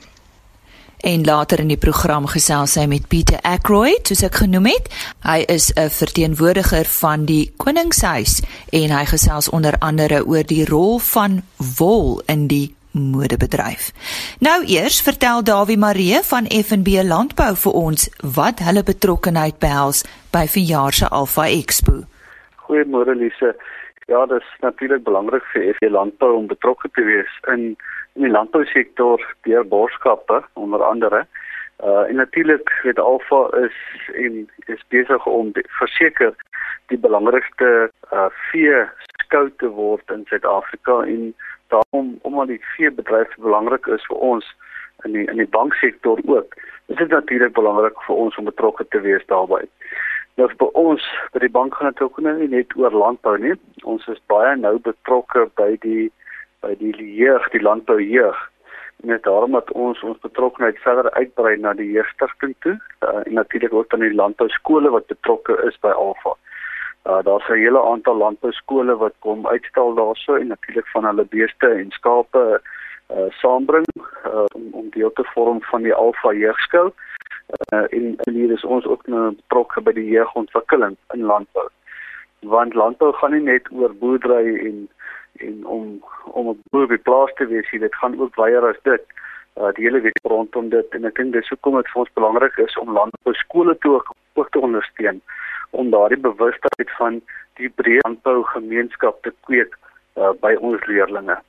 En 1.04 1.24
later 1.24 1.60
in 1.60 1.68
die 1.68 1.78
program 1.78 2.30
gesels 2.32 2.78
hy 2.80 2.86
met 2.88 3.10
Pieter 3.12 3.42
Ackroyd, 3.44 4.08
soos 4.08 4.22
ek 4.24 4.38
genoem 4.40 4.70
het. 4.70 4.86
Hy 5.28 5.44
is 5.52 5.66
'n 5.76 5.90
verteenwoordiger 5.92 6.86
van 6.86 7.26
die 7.26 7.52
Koningshuis 7.58 8.40
en 8.72 8.90
hy 8.90 9.04
gesels 9.12 9.50
onder 9.50 9.76
andere 9.80 10.24
oor 10.26 10.48
die 10.48 10.64
rol 10.66 11.00
van 11.00 11.44
wol 11.78 12.22
in 12.26 12.48
die 12.48 12.76
modebedryf. 12.92 13.92
Nou 14.40 14.64
eers 14.66 15.02
vertel 15.02 15.44
Dawie 15.44 15.78
Marie 15.78 16.22
van 16.24 16.46
FNB 16.48 17.04
Landbou 17.04 17.56
vir 17.56 17.72
ons 17.72 18.10
wat 18.22 18.60
hulle 18.60 18.84
betrokkeheid 18.84 19.60
behels 19.60 20.04
by 20.32 20.48
verjaar 20.48 20.94
se 20.94 21.08
Alpha 21.08 21.50
Expo. 21.50 22.04
Goeiemôre 22.56 23.16
Lise. 23.16 23.56
Ja, 24.06 24.26
dit 24.26 24.42
is 24.42 24.56
natuurlik 24.60 25.04
belangrik 25.04 25.44
vir 25.44 25.74
FNB 25.74 25.92
Landbou 25.92 26.36
om 26.36 26.48
betrokke 26.48 26.90
te 26.92 27.04
wees 27.04 27.40
in 27.48 27.76
in 28.14 28.28
die 28.28 28.32
landbousektor 28.32 29.24
deur 29.42 29.68
borskappe 29.68 30.44
onder 30.54 30.84
andere. 30.84 31.26
Uh 31.84 32.04
en 32.10 32.16
natuurlik 32.16 32.70
het 32.84 33.00
Alfa 33.00 33.48
is 33.66 33.78
en 34.14 34.50
is 34.66 34.84
besig 34.88 35.26
om 35.26 35.52
verseker 35.80 36.36
die 36.88 36.98
belangrikste 36.98 37.92
uh 38.12 38.28
vee 38.52 38.84
skou 39.24 39.50
te 39.58 39.68
word 39.68 40.12
in 40.12 40.26
Suid-Afrika 40.30 41.02
en 41.02 41.34
daarom 41.68 42.20
omdat 42.22 42.48
die 42.48 42.62
veebedryf 42.76 43.36
belangrik 43.36 43.88
is 43.88 44.06
vir 44.06 44.18
ons 44.18 44.56
in 45.04 45.12
die 45.12 45.26
in 45.26 45.38
die 45.38 45.50
banksektor 45.58 46.20
ook. 46.26 46.56
Dit 46.86 47.00
is 47.00 47.08
natuurlik 47.08 47.54
belangrik 47.54 48.02
vir 48.08 48.16
ons 48.16 48.36
om 48.36 48.52
betrokke 48.52 48.86
te 48.90 49.00
wees 49.00 49.26
daarbey. 49.26 49.66
Nou 50.42 50.48
vir 50.50 50.72
ons 50.80 51.04
by 51.34 51.44
die 51.44 51.52
bank 51.54 51.76
gaan 51.78 51.94
dit 51.94 52.02
ook 52.02 52.18
nie 52.26 52.48
net 52.50 52.74
oor 52.80 52.96
landbou 53.04 53.36
nie. 53.38 53.54
Ons 53.86 54.08
is 54.10 54.22
baie 54.32 54.56
nou 54.58 54.80
betrokke 54.82 55.46
by 55.60 55.76
die 55.86 56.10
by 56.64 56.74
die 56.80 56.94
jeug, 56.96 57.46
die 57.52 57.62
landbou 57.62 58.00
jeug. 58.02 58.40
Dit 59.04 59.26
daarom 59.28 59.52
dat 59.58 59.70
ons 59.76 60.00
ons 60.08 60.22
betrokkeheid 60.24 60.80
verder 60.82 61.12
uitbrei 61.20 61.58
na 61.60 61.74
die 61.78 61.90
jeugstigting 61.92 62.56
toe 62.66 62.78
uh, 63.04 63.20
en 63.26 63.34
natuurlik 63.36 63.74
ook 63.74 63.94
aan 63.94 64.06
die 64.06 64.16
landbou 64.16 64.48
skole 64.50 64.90
wat 64.90 65.12
betrokke 65.12 65.58
is 65.68 65.78
by 65.86 65.92
Alfa. 65.92 66.34
Uh, 67.04 67.20
daar's 67.28 67.50
'n 67.50 67.60
hele 67.60 67.84
aantal 67.84 68.16
landbou 68.16 68.52
skole 68.52 68.96
wat 68.96 69.14
kom 69.20 69.48
uitstal 69.48 69.94
daarso 69.94 70.36
en 70.36 70.48
natuurlik 70.48 70.88
van 70.88 71.06
hulle 71.06 71.26
beeste 71.26 71.68
en 71.68 71.92
skape 71.92 72.62
uh 73.14 73.30
saambring 73.30 73.86
uh, 74.26 74.46
om 74.56 74.64
om 74.72 74.90
deel 74.90 75.14
te 75.14 75.24
vorm 75.36 75.62
van 75.62 75.84
die 75.84 75.94
Alfa 75.94 76.34
jeugskou. 76.34 76.88
Uh, 76.88 77.13
en, 77.70 78.14
en 78.18 78.34
hier 78.34 78.52
is 78.52 78.64
ons 78.64 78.86
ook 78.86 79.08
nou 79.08 79.32
betrokke 79.36 79.82
by 79.82 79.94
die 79.98 80.08
jeugontwikkeling 80.10 80.98
in 81.14 81.26
landbou. 81.30 81.68
Want 82.54 82.74
landbou 82.74 83.12
gaan 83.20 83.32
nie 83.36 83.44
net 83.46 83.70
oor 83.72 83.94
boerdery 84.02 84.58
en 84.68 84.88
en 85.42 85.66
om 85.66 85.86
om 86.24 86.48
op 86.48 86.58
boer 86.72 86.88
by 86.88 86.98
plaas 86.98 87.34
te 87.38 87.46
wees, 87.50 87.70
dit 87.72 87.96
gaan 87.96 88.20
ook 88.20 88.36
weier 88.36 88.66
as 88.68 88.80
dit. 88.84 89.06
Uh 89.58 89.72
die 89.78 89.86
hele 89.86 90.02
week 90.02 90.20
rondom 90.24 90.70
dit 90.70 90.98
en 90.98 91.06
ek 91.06 91.16
dink 91.16 91.34
dis 91.34 91.50
hoekom 91.50 91.80
dit 91.80 91.90
vir 91.94 92.04
ons 92.04 92.14
belangrik 92.20 92.58
is 92.58 92.78
om 92.82 92.94
landbou 92.94 93.34
skole 93.42 93.78
toe 93.86 94.02
ook 94.34 94.50
te 94.50 94.60
ondersteun 94.60 95.22
om 95.72 95.90
daardie 95.90 96.22
bewustheid 96.22 96.94
van 96.98 97.22
die 97.60 97.70
breë 97.82 98.02
landbou 98.06 98.44
gemeenskap 98.54 99.22
te 99.26 99.34
kweek 99.48 99.74
uh, 100.18 100.34
by 100.42 100.54
ons 100.60 100.86
leerders. 100.90 101.42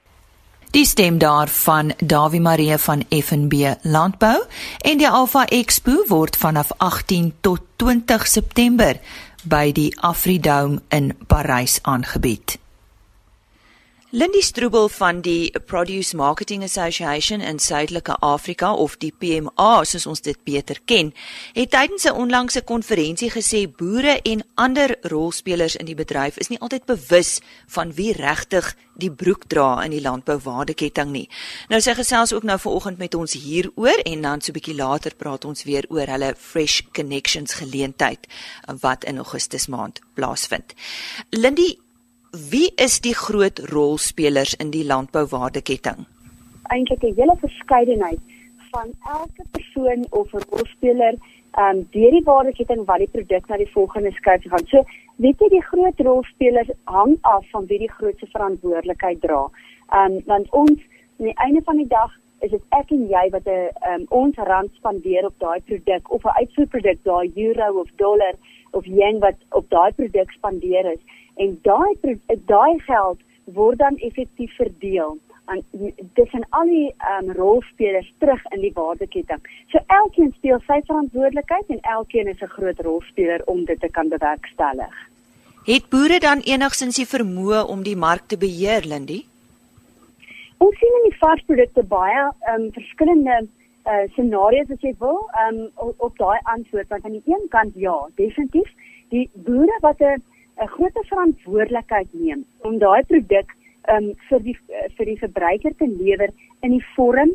Die 0.74 0.84
stem 0.84 1.18
daar 1.18 1.48
van 1.48 1.92
Dawie 1.98 2.40
Marie 2.40 2.78
van 2.78 3.04
FNB 3.08 3.74
Landbou 3.82 4.42
en 4.78 4.98
die 4.98 5.08
Alpha 5.08 5.44
Expo 5.46 6.00
word 6.08 6.36
vanaf 6.36 6.72
18 6.76 7.32
tot 7.40 7.60
20 7.76 8.26
September 8.26 8.98
by 9.44 9.70
die 9.72 9.92
Afridome 10.00 10.80
in 10.88 11.12
Parys 11.26 11.78
aangebied. 11.82 12.58
Lindy 14.14 14.40
Stroebel 14.40 14.88
van 14.88 15.20
die 15.20 15.50
Produce 15.66 16.16
Marketing 16.16 16.62
Association 16.62 17.40
in 17.40 17.58
Suidelike 17.58 18.14
Afrika 18.20 18.74
of 18.74 18.94
die 19.02 19.10
PMA 19.10 19.82
soos 19.82 20.06
ons 20.06 20.22
dit 20.22 20.38
beter 20.46 20.78
ken, 20.86 21.10
het 21.56 21.72
tydens 21.72 22.04
'n 22.06 22.14
onlangse 22.14 22.62
konferensie 22.62 23.30
gesê 23.30 23.66
boere 23.66 24.20
en 24.22 24.44
ander 24.54 24.96
rolspelers 25.02 25.76
in 25.76 25.86
die 25.86 25.94
bedryf 25.94 26.36
is 26.36 26.48
nie 26.48 26.60
altyd 26.60 26.84
bewus 26.86 27.40
van 27.66 27.92
wie 27.92 28.12
regtig 28.12 28.76
die 28.94 29.10
broek 29.10 29.44
dra 29.46 29.82
in 29.84 29.90
die 29.90 30.00
landbouwaardeketting 30.00 31.10
nie. 31.10 31.28
Nou 31.68 31.80
sy 31.80 31.94
gesels 31.94 32.32
ook 32.32 32.42
nou 32.42 32.58
vanoggend 32.58 32.98
met 32.98 33.14
ons 33.14 33.32
hieroor 33.32 33.98
en 34.04 34.22
dan 34.22 34.40
so 34.40 34.52
'n 34.52 34.54
bietjie 34.54 34.76
later 34.76 35.14
praat 35.16 35.44
ons 35.44 35.64
weer 35.64 35.84
oor 35.88 36.06
hulle 36.06 36.34
Fresh 36.38 36.80
Connections 36.92 37.54
geleentheid 37.54 38.26
wat 38.80 39.04
in 39.04 39.16
Augustus 39.16 39.66
maand 39.66 40.00
plaasvind. 40.14 40.74
Lindy 41.30 41.78
wie 42.34 42.72
is 42.76 42.98
die 43.00 43.14
groot 43.14 43.60
rolspelers 43.70 44.54
in 44.58 44.72
die 44.74 44.84
landbouwaardeketting? 44.84 46.06
Eintlik 46.74 47.02
'n 47.02 47.14
hele 47.14 47.36
verskeidenheid 47.40 48.18
van 48.72 48.90
elke 49.06 49.44
persoon 49.50 50.06
of 50.10 50.32
rolspeler 50.32 51.14
um, 51.58 51.86
deur 51.90 52.10
die 52.10 52.24
waardeketting 52.24 52.84
wat 52.84 52.98
die 52.98 53.08
produk 53.08 53.48
na 53.48 53.56
die 53.56 53.70
volgende 53.70 54.10
skuif 54.10 54.42
gaan. 54.42 54.66
So, 54.66 54.82
weet 55.16 55.38
jy 55.38 55.48
die 55.48 55.62
groot 55.62 56.00
rolspelers 56.00 56.70
hang 56.84 57.18
af 57.20 57.44
van 57.50 57.66
wie 57.66 57.78
die 57.78 57.92
grootste 57.92 58.26
verantwoordelikheid 58.26 59.20
dra. 59.20 59.50
Um, 59.94 60.22
want 60.26 60.50
ons 60.50 60.78
aan 61.18 61.30
die 61.30 61.38
einde 61.46 61.62
van 61.62 61.76
die 61.76 61.88
dag 61.88 62.10
is 62.40 62.50
dit 62.50 62.62
ek 62.68 62.90
en 62.90 63.06
jy 63.08 63.30
wat 63.30 63.46
'n 63.46 63.50
um, 63.50 63.70
ehm, 63.82 64.04
ons 64.08 64.36
rand 64.36 64.70
spandeer 64.74 65.26
op 65.26 65.38
daai 65.38 65.60
produk 65.60 66.10
of 66.10 66.24
'n 66.24 66.36
uitvoerproduk, 66.40 66.98
daai 67.04 67.32
euro 67.34 67.80
of 67.80 67.88
dollar 67.96 68.34
of 68.72 68.84
yen 68.86 69.18
wat 69.18 69.38
op 69.50 69.70
daai 69.70 69.92
produk 69.92 70.30
spandeer 70.30 70.92
is 70.92 71.00
en 71.36 71.58
daai 71.62 72.18
daai 72.46 72.78
geld 72.86 73.20
word 73.44 73.78
dan 73.78 73.96
effektief 73.96 74.54
verdeel 74.56 75.18
aan 75.44 75.60
tussen 76.12 76.46
al 76.50 76.66
die 76.66 76.94
um, 77.12 77.32
rolspelers 77.36 78.12
terug 78.18 78.44
in 78.56 78.60
die 78.60 78.72
waardeketting. 78.74 79.42
So 79.72 79.80
elkeen 79.86 80.32
speel 80.36 80.60
sy 80.64 80.80
verantwoordelikheid 80.86 81.68
en 81.68 81.82
elkeen 81.96 82.30
is 82.32 82.40
'n 82.40 82.54
groot 82.56 82.80
rolspeler 82.80 83.42
om 83.44 83.64
dit 83.64 83.80
te 83.80 83.88
kan 83.88 84.08
bewerkstellig. 84.08 84.94
Het 85.64 85.88
boere 85.88 86.18
dan 86.20 86.40
enigsins 86.40 86.96
die 86.96 87.06
vermoë 87.06 87.66
om 87.68 87.82
die 87.82 87.96
mark 87.96 88.26
te 88.26 88.36
beheer, 88.36 88.84
Lindy? 88.84 89.24
Ons 90.56 90.78
sien 90.78 90.96
in 91.02 91.10
die 91.10 91.18
varsprodukte 91.18 91.82
baie 91.82 92.32
um, 92.52 92.70
verskillende 92.72 93.46
uh, 93.86 94.04
scenario's 94.12 94.70
as 94.70 94.80
jy 94.80 94.94
wil, 94.98 95.28
um, 95.44 95.68
op, 95.74 95.94
op 95.98 96.18
daai 96.18 96.38
antwoord 96.42 96.88
want 96.88 97.04
aan 97.04 97.18
die 97.18 97.26
een 97.26 97.48
kant 97.48 97.74
ja, 97.74 97.96
definitief 98.14 98.70
die 99.08 99.30
boere 99.32 99.78
wat 99.80 100.00
'n 100.00 100.22
'n 100.62 100.68
groot 100.76 100.98
verantwoordelikheid 101.08 102.08
neem 102.12 102.44
om 102.62 102.78
daai 102.78 103.02
produk 103.10 103.50
um, 103.94 104.12
vir 104.28 104.40
die 104.40 104.56
vir 104.96 105.06
die 105.06 105.18
verbruiker 105.18 105.74
te 105.78 105.88
lewer 105.88 106.30
in 106.62 106.70
die 106.76 106.84
vorm 106.94 107.32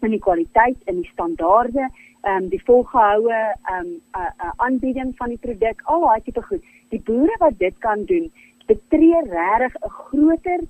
en 0.00 0.14
die 0.14 0.22
kwaliteit 0.26 0.78
en 0.88 1.00
die 1.02 1.10
standaarde, 1.12 1.88
ehm 2.20 2.44
um, 2.44 2.48
die 2.52 2.62
volgehoue 2.66 3.40
ehm 3.40 3.88
um, 4.20 4.52
aanbieding 4.66 5.14
van 5.16 5.32
die 5.34 5.40
produk, 5.46 5.82
al 5.84 6.04
daai 6.06 6.20
tipe 6.26 6.42
goed. 6.42 6.62
Die 6.90 7.02
boere 7.06 7.36
wat 7.40 7.58
dit 7.58 7.76
kan 7.78 8.04
doen, 8.04 8.30
betree 8.66 9.24
regtig 9.28 9.76
'n 9.80 9.94
groter 10.00 10.60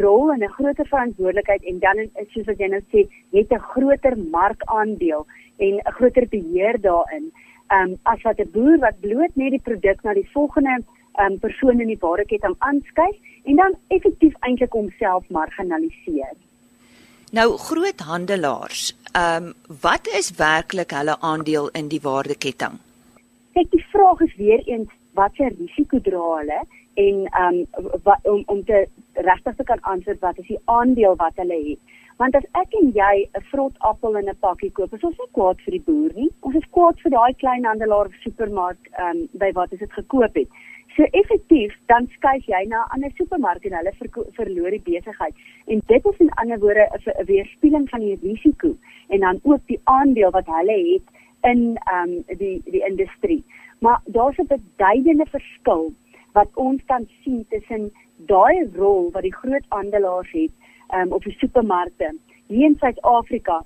rol 0.00 0.32
en 0.32 0.44
'n 0.44 0.56
groter 0.58 0.86
verantwoordelikheid 0.86 1.62
en 1.64 1.78
dan 1.78 1.98
is 1.98 2.32
soos 2.32 2.46
wat 2.46 2.58
jy 2.58 2.68
nou 2.68 2.82
sê, 2.92 3.08
het 3.32 3.52
'n 3.52 3.68
groter 3.72 4.16
markandeel 4.18 5.26
en 5.58 5.74
'n 5.74 5.96
groter 5.98 6.26
beheer 6.28 6.80
daarin. 6.80 7.32
Ehm 7.70 7.90
um, 7.90 7.98
as 8.02 8.22
wat 8.22 8.38
'n 8.38 8.50
boer 8.52 8.78
wat 8.78 9.00
bloot 9.00 9.34
net 9.36 9.50
die 9.50 9.66
produk 9.68 10.02
na 10.02 10.14
die 10.14 10.30
volgende 10.32 10.82
um, 11.18 11.38
persone 11.38 11.82
in 11.82 11.92
die 11.92 12.00
waardeketting 12.00 12.54
aanskuif 12.58 13.16
en 13.44 13.56
dan 13.56 13.76
effektief 13.88 14.34
eintlik 14.40 14.72
homself 14.72 15.28
marginaliseer. 15.28 16.36
Nou 17.32 17.56
groothandelaars, 17.56 18.96
ehm 19.12 19.50
um, 19.50 19.52
wat 19.82 20.08
is 20.18 20.32
werklik 20.36 20.90
hulle 20.90 21.16
aandeel 21.20 21.68
in 21.80 21.88
die 21.88 22.00
waardeketting? 22.02 22.78
Kyk, 23.54 23.70
die 23.70 23.84
vraag 23.92 24.20
is 24.26 24.34
weer 24.36 24.62
eens 24.66 24.90
watter 25.14 25.52
risiko 25.58 26.00
dra 26.00 26.24
hulle 26.38 26.60
en 26.94 27.22
ehm 27.26 27.60
um, 27.78 27.86
wat 28.02 28.26
om 28.32 28.42
om 28.46 28.64
te 28.64 28.86
regtig 29.14 29.56
te 29.56 29.64
kan 29.64 29.80
antwoord 29.92 30.20
wat 30.20 30.38
is 30.38 30.46
die 30.46 30.62
aandeel 30.64 31.16
wat 31.22 31.38
hulle 31.42 31.60
het. 31.68 31.96
Want 32.20 32.34
as 32.36 32.48
ek 32.62 32.74
en 32.80 32.90
jy 32.94 33.14
'n 33.38 33.44
vrot 33.50 33.74
appel 33.78 34.16
in 34.16 34.28
'n 34.28 34.36
pakkie 34.40 34.72
koop, 34.72 34.94
is 34.94 35.06
ons 35.08 35.18
nie 35.18 35.32
kwaad 35.32 35.60
vir 35.64 35.72
die 35.78 35.84
boer 35.86 36.12
nie. 36.14 36.30
Ons 36.40 36.56
is 36.56 36.70
kwaad 36.70 37.00
vir 37.02 37.10
daai 37.10 37.34
kleinhandelaar 37.42 38.06
of 38.06 38.20
supermark 38.24 38.90
ehm 38.90 39.08
um, 39.10 39.28
by 39.32 39.52
wat 39.52 39.72
ons 39.72 39.80
dit 39.80 39.92
gekoop 39.92 40.34
het. 40.34 40.48
So 41.00 41.06
effektief 41.16 41.72
dan 41.88 42.06
skuif 42.12 42.44
jy 42.52 42.58
na 42.68 42.78
'n 42.84 42.90
ander 42.94 43.10
supermark 43.18 43.64
en 43.64 43.76
hulle 43.76 43.92
verloor 44.38 44.70
die 44.70 44.82
besigheid. 44.88 45.34
En 45.66 45.80
dit 45.92 46.08
is 46.10 46.18
in 46.24 46.32
ander 46.42 46.58
woorde 46.64 46.84
'n 46.92 47.24
weerspieëling 47.24 47.86
van 47.88 48.00
die 48.00 48.18
risiko 48.22 48.74
en 49.08 49.20
dan 49.20 49.40
ook 49.42 49.62
die 49.66 49.80
aandeel 49.84 50.30
wat 50.30 50.46
hulle 50.46 50.76
het 50.92 51.06
in 51.52 51.62
ehm 51.76 52.10
um, 52.10 52.36
die 52.42 52.60
die 52.64 52.84
industrie. 52.90 53.44
Maar 53.78 54.00
daar's 54.04 54.36
'n 54.36 54.46
beduidende 54.46 55.26
verskil 55.30 55.92
wat 56.32 56.48
ons 56.54 56.84
kan 56.84 57.08
sien 57.22 57.46
tussen 57.48 57.92
daai 58.16 58.68
rol 58.74 59.10
wat 59.10 59.22
die 59.22 59.38
groot 59.42 59.64
aandelaars 59.68 60.32
het 60.32 60.52
ehm 60.88 61.00
um, 61.00 61.12
op 61.12 61.24
die 61.24 61.38
supermarkte 61.38 62.14
hier 62.46 62.66
in 62.66 62.76
Suid-Afrika 62.76 63.64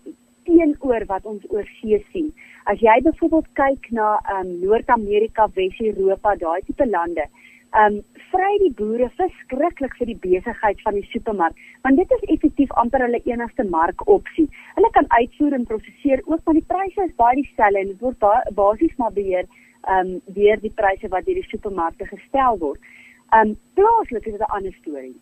teenoor 0.49 1.07
wat 1.11 1.25
ons 1.25 1.45
oorsee 1.49 2.01
sien. 2.13 2.33
As 2.71 2.81
jy 2.81 2.95
byvoorbeeld 3.07 3.49
kyk 3.61 3.91
na 3.91 4.15
ehm 4.19 4.47
um, 4.47 4.53
Noord-Amerika, 4.63 5.49
Wes-Europa, 5.57 6.35
daai 6.41 6.63
tipe 6.67 6.87
lande, 6.87 7.27
ehm 7.75 7.99
um, 7.99 7.99
vry 8.31 8.53
die 8.63 8.73
boere 8.79 9.11
verskriklik 9.19 9.97
vir 9.99 10.11
die 10.13 10.21
besigheid 10.23 10.81
van 10.87 10.97
die 10.99 11.07
supermark, 11.11 11.59
want 11.87 12.01
dit 12.01 12.15
is 12.17 12.25
effektief 12.37 12.73
amper 12.83 13.05
hulle 13.07 13.21
enigste 13.31 13.67
markopsie. 13.75 14.47
Hulle 14.79 14.91
kan 14.97 15.11
uitvoer 15.19 15.59
en 15.59 15.69
prosesseer 15.73 16.23
ook, 16.25 16.41
maar 16.47 16.59
die 16.61 16.69
pryse 16.73 17.07
is 17.09 17.21
baie 17.21 17.37
dieselfde 17.43 17.83
en 17.83 17.93
dit 17.93 18.01
word 18.09 18.55
basies 18.63 18.97
maar 19.03 19.15
beheer 19.21 19.47
ehm 19.47 20.01
um, 20.01 20.19
deur 20.41 20.61
die 20.65 20.75
pryse 20.81 21.13
wat 21.13 21.29
deur 21.29 21.41
die 21.43 21.51
supermarkte 21.53 22.09
gestel 22.17 22.59
word. 22.65 22.91
Ehm 23.33 23.53
um, 23.53 23.57
plaaslik 23.75 24.27
is 24.27 24.39
dit 24.39 24.49
'n 24.49 24.57
ander 24.59 24.77
storie. 24.81 25.17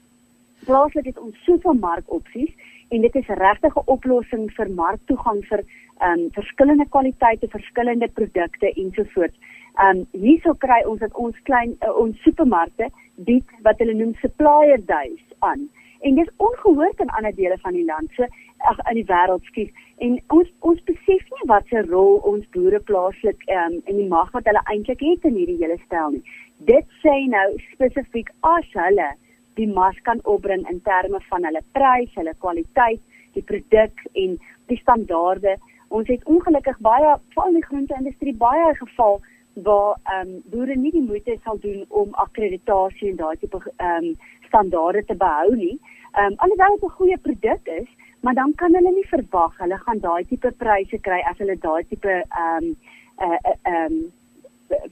Plaaslik 0.66 1.08
het 1.10 1.18
ons 1.18 1.44
soveel 1.44 1.74
markopsies 1.74 2.50
en 2.94 3.00
dit 3.00 3.14
is 3.20 3.30
regtig 3.40 3.76
'n 3.76 3.90
oplossing 3.94 4.44
vir 4.56 4.68
marktoegang 4.70 5.40
vir 5.50 5.62
ehm 5.62 6.20
um, 6.20 6.30
verskillende 6.38 6.86
kwaliteite, 6.88 7.48
verskillende 7.48 8.08
produkte 8.08 8.72
ensovoorts. 8.72 9.38
Ehm 9.82 9.98
um, 9.98 10.06
hierso 10.24 10.54
kry 10.54 10.80
ons 10.86 11.00
dat 11.00 11.14
ons 11.14 11.36
klein 11.42 11.76
uh, 11.86 11.94
ons 12.04 12.22
supermarkte 12.22 12.90
bied 13.16 13.48
wat 13.62 13.78
hulle 13.78 13.94
noem 13.94 14.14
supplier 14.14 14.84
days 14.86 15.24
aan. 15.38 15.68
En 16.00 16.14
dit 16.14 16.26
is 16.26 16.34
ongehoord 16.36 17.00
in 17.00 17.10
ander 17.18 17.34
dele 17.34 17.58
van 17.58 17.72
die 17.72 17.84
land, 17.84 18.10
so 18.12 18.26
ag 18.58 18.78
in 18.90 18.94
die 19.00 19.10
wêreld 19.10 19.44
skief. 19.44 19.70
En 19.98 20.20
ons 20.28 20.48
ons 20.60 20.84
besef 20.84 21.22
nie 21.34 21.48
wat 21.54 21.66
se 21.66 21.82
rol 21.88 22.16
ons 22.32 22.46
boere 22.54 22.80
plaaslik 22.80 23.42
um, 23.48 23.80
en 23.84 23.96
die 23.96 24.08
mag 24.08 24.30
wat 24.32 24.46
hulle 24.50 24.64
eintlik 24.74 25.00
het 25.00 25.24
in 25.30 25.38
hierdie 25.40 25.58
hele 25.64 25.78
stel 25.86 26.10
nie. 26.10 26.24
Dit 26.70 26.86
sê 27.02 27.14
nou 27.34 27.48
spesifiek 27.72 28.30
as 28.40 28.68
hulle 28.78 29.10
die 29.54 29.68
mas 29.68 29.98
kan 30.02 30.20
opbring 30.24 30.64
in 30.70 30.80
terme 30.80 31.20
van 31.30 31.44
hulle 31.44 31.62
prys, 31.72 32.14
hulle 32.14 32.34
kwaliteit, 32.38 33.00
die 33.34 33.42
produk 33.42 34.04
en 34.12 34.38
die 34.70 34.78
standaarde. 34.80 35.56
Ons 35.88 36.08
het 36.08 36.24
ongelukkig 36.24 36.78
baie 36.84 37.16
veral 37.34 37.52
in 37.52 37.60
die 37.60 37.68
groente-industrie 37.68 38.34
baie 38.36 38.74
geval 38.80 39.20
waar 39.54 39.98
ehm 40.02 40.28
um, 40.28 40.42
boere 40.52 40.76
nie 40.76 40.90
die 40.92 41.04
moeite 41.04 41.36
sal 41.44 41.58
doen 41.60 41.84
om 41.88 42.14
akkreditasie 42.24 43.10
en 43.10 43.16
daai 43.16 43.36
tipe 43.36 43.58
ehm 43.76 44.04
um, 44.04 44.14
standaarde 44.46 45.04
te 45.04 45.16
behou 45.24 45.54
nie. 45.56 45.76
Ehm 46.12 46.32
um, 46.32 46.38
alhoewel 46.46 46.78
dit 46.78 46.84
'n 46.88 46.96
goeie 46.96 47.18
produk 47.18 47.68
is, 47.80 47.88
maar 48.20 48.34
dan 48.34 48.54
kan 48.54 48.74
hulle 48.74 48.92
nie 48.92 49.08
verwag 49.08 49.58
hulle 49.58 49.78
gaan 49.78 49.98
daai 49.98 50.24
tipe 50.24 50.52
pryse 50.64 50.98
kry 50.98 51.20
as 51.30 51.38
hulle 51.38 51.58
daai 51.58 51.84
tipe 51.84 52.08
ehm 52.08 52.64
um, 52.64 52.76
eh 53.18 53.26
uh, 53.26 53.54
ehm 53.62 53.92
uh, 53.92 54.80
um, 54.80 54.90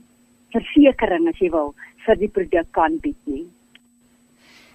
versekerings 0.53 1.29
as 1.29 1.41
jy 1.41 1.49
wil 1.49 1.73
vir 2.05 2.15
die 2.15 2.31
produk 2.37 2.71
kan 2.71 2.97
bied 2.97 3.17
nie. 3.25 3.47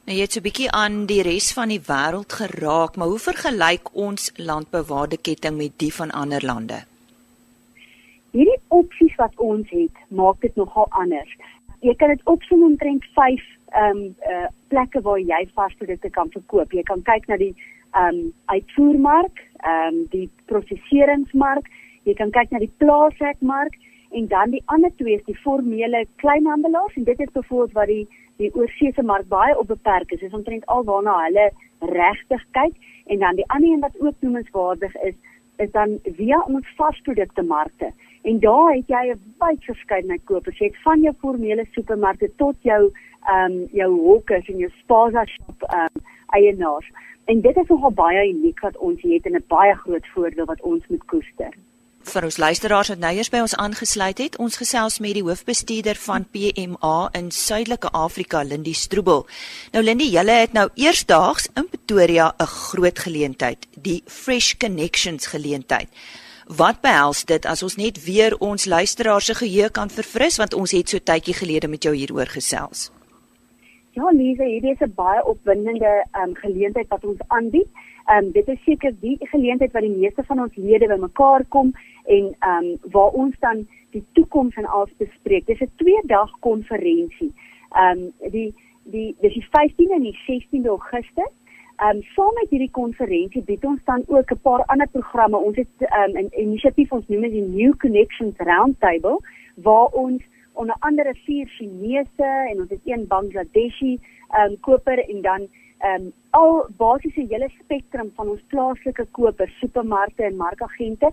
Nou 0.07 0.15
jy 0.15 0.23
het 0.23 0.35
so 0.37 0.39
'n 0.39 0.47
bietjie 0.47 0.71
aan 0.71 1.07
die 1.11 1.23
res 1.27 1.53
van 1.53 1.69
die 1.69 1.83
wêreld 1.83 2.33
geraak, 2.41 2.97
maar 2.97 3.09
hoe 3.09 3.19
vergelyk 3.19 3.89
ons 3.93 4.31
landbouwaardeketting 4.37 5.57
met 5.57 5.73
die 5.79 5.93
van 5.95 6.11
ander 6.11 6.45
lande? 6.45 6.79
Hierdie 8.31 8.61
opsies 8.69 9.15
wat 9.17 9.33
ons 9.37 9.71
het, 9.71 9.97
maak 10.09 10.41
dit 10.41 10.55
nogal 10.55 10.87
anders. 10.91 11.33
Jy 11.81 11.95
kan 11.95 12.09
dit 12.09 12.21
opsom 12.25 12.63
omtrent 12.63 13.05
5 13.15 13.43
ehm 13.73 13.97
um, 13.97 14.15
uh, 14.31 14.47
plekke 14.69 15.01
waar 15.01 15.19
jy 15.19 15.49
varsprodukte 15.55 16.11
kan 16.11 16.31
verkoop. 16.31 16.73
Jy 16.73 16.83
kan 16.83 17.03
kyk 17.03 17.27
na 17.27 17.37
die 17.37 17.55
ehm 17.91 18.09
um, 18.09 18.33
uitvoermark, 18.45 19.43
ehm 19.57 19.95
um, 19.95 20.07
die 20.11 20.31
prosesseringsmark, 20.45 21.67
jy 22.05 22.15
kan 22.15 22.31
kyk 22.31 22.51
na 22.51 22.59
die 22.59 22.75
plaaswerkmark 22.77 23.75
en 24.11 24.27
dan 24.27 24.51
die 24.51 24.63
ander 24.67 24.91
twee 24.97 25.15
is 25.15 25.25
die 25.25 25.41
formele 25.43 26.07
kleinhandelaars 26.17 26.95
en 26.95 27.05
dit 27.05 27.21
is 27.21 27.33
byvoorbeeld 27.33 27.73
wat 27.73 27.87
die 27.87 28.09
die 28.37 28.51
oorseese 28.55 29.03
mark 29.03 29.29
baie 29.29 29.59
op 29.59 29.69
beperk 29.69 30.13
is. 30.13 30.21
Dit 30.21 30.29
is 30.29 30.37
omtrent 30.39 30.67
alwaarna 30.67 31.15
hulle 31.25 31.51
regtig 31.81 32.45
kyk 32.51 32.75
en 33.07 33.19
dan 33.19 33.39
die 33.39 33.49
ander 33.55 33.71
een 33.71 33.81
wat 33.81 34.01
ook 34.01 34.15
noemenswaardig 34.21 34.95
is 35.11 35.15
is 35.57 35.71
dan 35.73 35.99
via 36.19 36.43
ons 36.45 36.73
vasprodukte 36.77 37.43
markte. 37.43 37.89
En 38.29 38.41
daar 38.41 38.75
het 38.75 38.89
jy 38.93 39.05
'n 39.13 39.35
baie 39.39 39.57
verskeidenheid 39.61 40.25
kopers. 40.25 40.59
Jy 40.59 40.67
het 40.67 40.83
van 40.83 41.01
jou 41.01 41.15
formele 41.21 41.65
supermarkte 41.71 42.31
tot 42.37 42.57
jou 42.61 42.93
ehm 43.27 43.53
um, 43.53 43.69
jou 43.73 43.91
hokkers 44.01 44.49
en 44.49 44.59
jou 44.59 44.71
spaza 44.71 45.25
shop 45.25 45.63
ehm 45.63 45.81
um, 45.81 46.03
eienaars. 46.27 46.91
En 47.25 47.41
dit 47.41 47.57
is 47.57 47.69
nogal 47.69 47.91
baie 47.91 48.29
uniek 48.29 48.61
wat 48.61 48.77
ons 48.77 49.03
het 49.03 49.27
en 49.27 49.33
'n 49.33 49.45
baie 49.49 49.75
groot 49.75 50.07
voordeel 50.07 50.45
wat 50.45 50.61
ons 50.61 50.87
moet 50.87 51.05
koester 51.05 51.53
vir 52.11 52.27
ons 52.29 52.37
luisteraars 52.39 52.91
wat 52.93 53.01
nou 53.03 53.11
eers 53.17 53.31
by 53.33 53.41
ons 53.45 53.55
aangesluit 53.61 54.21
het, 54.23 54.37
ons 54.43 54.59
gesels 54.61 54.99
met 55.05 55.17
die 55.17 55.25
hoofbestuurder 55.27 55.99
van 56.05 56.27
PMA 56.33 57.09
in 57.19 57.31
Suidelike 57.35 57.91
Afrika, 57.97 58.43
Lindy 58.47 58.75
Stroebel. 58.77 59.25
Nou 59.75 59.83
Lindy, 59.85 60.09
julle 60.15 60.37
het 60.43 60.55
nou 60.57 60.69
eersdaags 60.75 61.49
in 61.55 61.69
Pretoria 61.69 62.33
'n 62.39 62.47
groot 62.47 62.99
geleentheid, 62.99 63.67
die 63.75 64.03
Fresh 64.07 64.55
Connections 64.59 65.27
geleentheid. 65.27 65.89
Wat 66.47 66.81
behels 66.81 67.25
dit 67.25 67.47
as 67.47 67.63
ons 67.63 67.77
net 67.77 68.05
weer 68.05 68.37
ons 68.39 68.65
luisteraars 68.65 69.25
se 69.25 69.35
geheue 69.35 69.71
kan 69.71 69.91
verfris 69.91 70.37
want 70.37 70.55
ons 70.55 70.71
het 70.71 70.89
so 70.89 70.99
tydjie 70.99 71.35
gelede 71.35 71.69
met 71.69 71.83
jou 71.83 71.95
hieroor 71.95 72.27
gesels. 72.27 72.91
Ja, 73.97 74.11
Lize, 74.13 74.45
hierdie 74.45 74.73
is 74.73 74.81
'n 74.81 74.93
baie 74.95 75.25
opwindende 75.25 76.05
um, 76.21 76.35
geleentheid 76.35 76.89
wat 76.89 77.05
ons 77.05 77.21
aanbied. 77.27 77.69
Ehm 78.07 78.25
um, 78.25 78.33
dit 78.33 78.49
is 78.49 78.63
seker 78.63 78.93
die 79.01 79.17
geleentheid 79.21 79.73
wat 79.73 79.83
die 79.83 79.97
meeste 79.97 80.23
van 80.25 80.41
ons 80.41 80.55
lede 80.55 80.87
bymekaar 80.87 81.45
kom 81.49 81.73
en 82.05 82.29
ehm 82.39 82.65
um, 82.65 82.93
waar 82.95 83.17
ons 83.23 83.35
dan 83.41 83.65
die 83.91 84.05
toekoms 84.13 84.55
van 84.55 84.67
alles 84.67 84.93
bespreek. 84.99 85.47
Dis 85.47 85.61
'n 85.61 85.73
2 85.77 86.03
dag 86.07 86.31
konferensie. 86.41 87.33
Ehm 87.73 87.99
um, 87.99 88.31
die 88.31 88.55
die 88.85 89.17
dis 89.21 89.35
die 89.35 89.47
15de 89.57 89.95
en 89.99 90.07
die 90.07 90.19
16de 90.27 90.69
Augustus. 90.69 91.33
Ehm 91.77 91.97
um, 91.97 92.03
saam 92.15 92.35
met 92.35 92.51
hierdie 92.51 92.71
konferensie 92.71 93.43
bied 93.43 93.65
ons 93.65 93.83
dan 93.85 94.03
ook 94.07 94.31
'n 94.31 94.41
paar 94.43 94.65
ander 94.65 94.89
programme. 94.89 95.37
Ons 95.37 95.57
het 95.57 95.77
ehm 95.79 96.17
um, 96.17 96.25
'n 96.25 96.41
inisiatief 96.45 96.93
ons 96.93 97.09
noem 97.09 97.21
dit 97.21 97.33
die 97.33 97.49
New 97.59 97.77
Connections 97.77 98.37
Roundtable 98.37 99.19
waar 99.55 99.87
ons 99.87 100.23
onder 100.53 100.77
andere 100.79 101.15
vier 101.15 101.47
Chinese 101.47 102.47
en 102.51 102.61
ons 102.61 102.71
het 102.71 102.81
een 102.85 103.07
Bangladeshi 103.07 103.99
ehm 104.31 104.51
um, 104.51 104.61
koper 104.61 105.09
en 105.09 105.23
dan 105.23 105.49
ehm 105.79 106.07
um, 106.07 106.13
al 106.31 106.67
basiese 106.77 107.27
hele 107.29 107.49
spektrum 107.49 108.11
van 108.17 108.29
ons 108.29 108.43
plaaslike 108.53 109.07
kopers, 109.11 109.59
supermarkte 109.61 110.25
en 110.25 110.37
markagente 110.37 111.11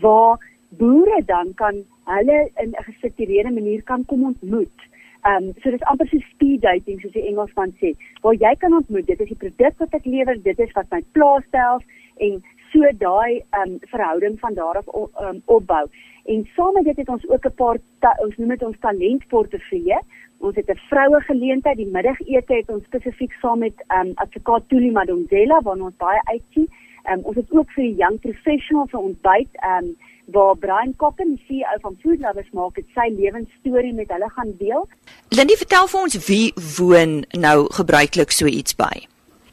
waar 0.00 0.38
boere 0.78 1.22
dan 1.26 1.54
kan 1.54 1.84
hulle 2.04 2.50
in 2.62 2.70
'n 2.70 2.84
gestruktureerde 2.88 3.50
manier 3.50 3.82
kan 3.82 4.04
kom 4.04 4.24
ontmoet. 4.24 4.78
Ehm 5.22 5.44
um, 5.44 5.52
so 5.62 5.70
dis 5.70 5.82
amper 5.90 6.08
so 6.08 6.18
speed 6.18 6.60
dating 6.60 7.00
soos 7.00 7.12
die 7.12 7.26
Engelsman 7.28 7.72
sê, 7.80 7.94
waar 8.22 8.34
jy 8.34 8.54
kan 8.58 8.74
ontmoet, 8.74 9.06
dit 9.06 9.20
is 9.20 9.28
die 9.28 9.42
produk 9.44 9.78
wat 9.78 9.94
ek 9.94 10.04
lewer, 10.04 10.42
dit 10.42 10.58
is 10.58 10.72
wat 10.72 10.90
my 10.90 11.02
plaas 11.12 11.44
stel 11.48 11.80
en 12.16 12.42
so 12.74 12.90
daai 12.98 13.42
um, 13.60 13.78
verhouding 13.92 14.36
van 14.42 14.58
daar 14.58 14.82
af 14.82 14.90
um, 15.22 15.40
opbou. 15.44 15.86
En 16.24 16.44
saam 16.56 16.72
met 16.74 16.84
dit 16.84 16.96
het 16.96 17.08
ons 17.08 17.28
ook 17.28 17.46
'n 17.46 17.54
paar 17.54 17.78
ons 18.26 18.36
noem 18.36 18.48
dit 18.48 18.62
ons 18.62 18.78
talentportefeulje 18.80 20.02
Ons 20.44 20.56
het 20.56 20.68
'n 20.68 20.80
vroue 20.90 21.20
geleentheid, 21.20 21.76
die 21.76 21.94
middagete 21.96 22.54
het 22.54 22.68
ons 22.68 22.84
spesifiek 22.84 23.32
saam 23.32 23.58
met 23.58 23.84
um, 23.88 24.10
advokaat 24.14 24.68
Tuli 24.68 24.90
Madonsela 24.90 25.60
waarna 25.62 25.84
ons 25.84 25.96
baie 25.96 26.20
uitsien. 26.24 26.68
Um, 27.10 27.20
ons 27.22 27.36
het 27.36 27.52
ook 27.52 27.70
vir 27.70 27.84
die 27.84 27.94
young 27.94 28.20
professionals 28.20 28.92
'n 28.92 28.96
ontbyt 28.96 29.48
um, 29.72 29.96
waar 30.24 30.56
Brian 30.56 30.96
Koppen, 30.96 31.34
die 31.34 31.44
CEO 31.46 31.78
van 31.80 31.96
Food 32.02 32.18
Lovers 32.18 32.50
maak 32.50 32.74
dit 32.74 32.86
sy 32.94 33.08
lewensstorie 33.16 33.92
met 33.92 34.08
hulle 34.08 34.30
gaan 34.30 34.52
deel. 34.58 34.88
Lindy, 35.28 35.56
vertel 35.56 35.86
vir 35.86 36.00
ons 36.00 36.26
wie 36.26 36.52
woon 36.78 37.24
nou 37.30 37.66
gebruiklik 37.72 38.30
so 38.30 38.46
iets 38.46 38.76
by? 38.76 38.94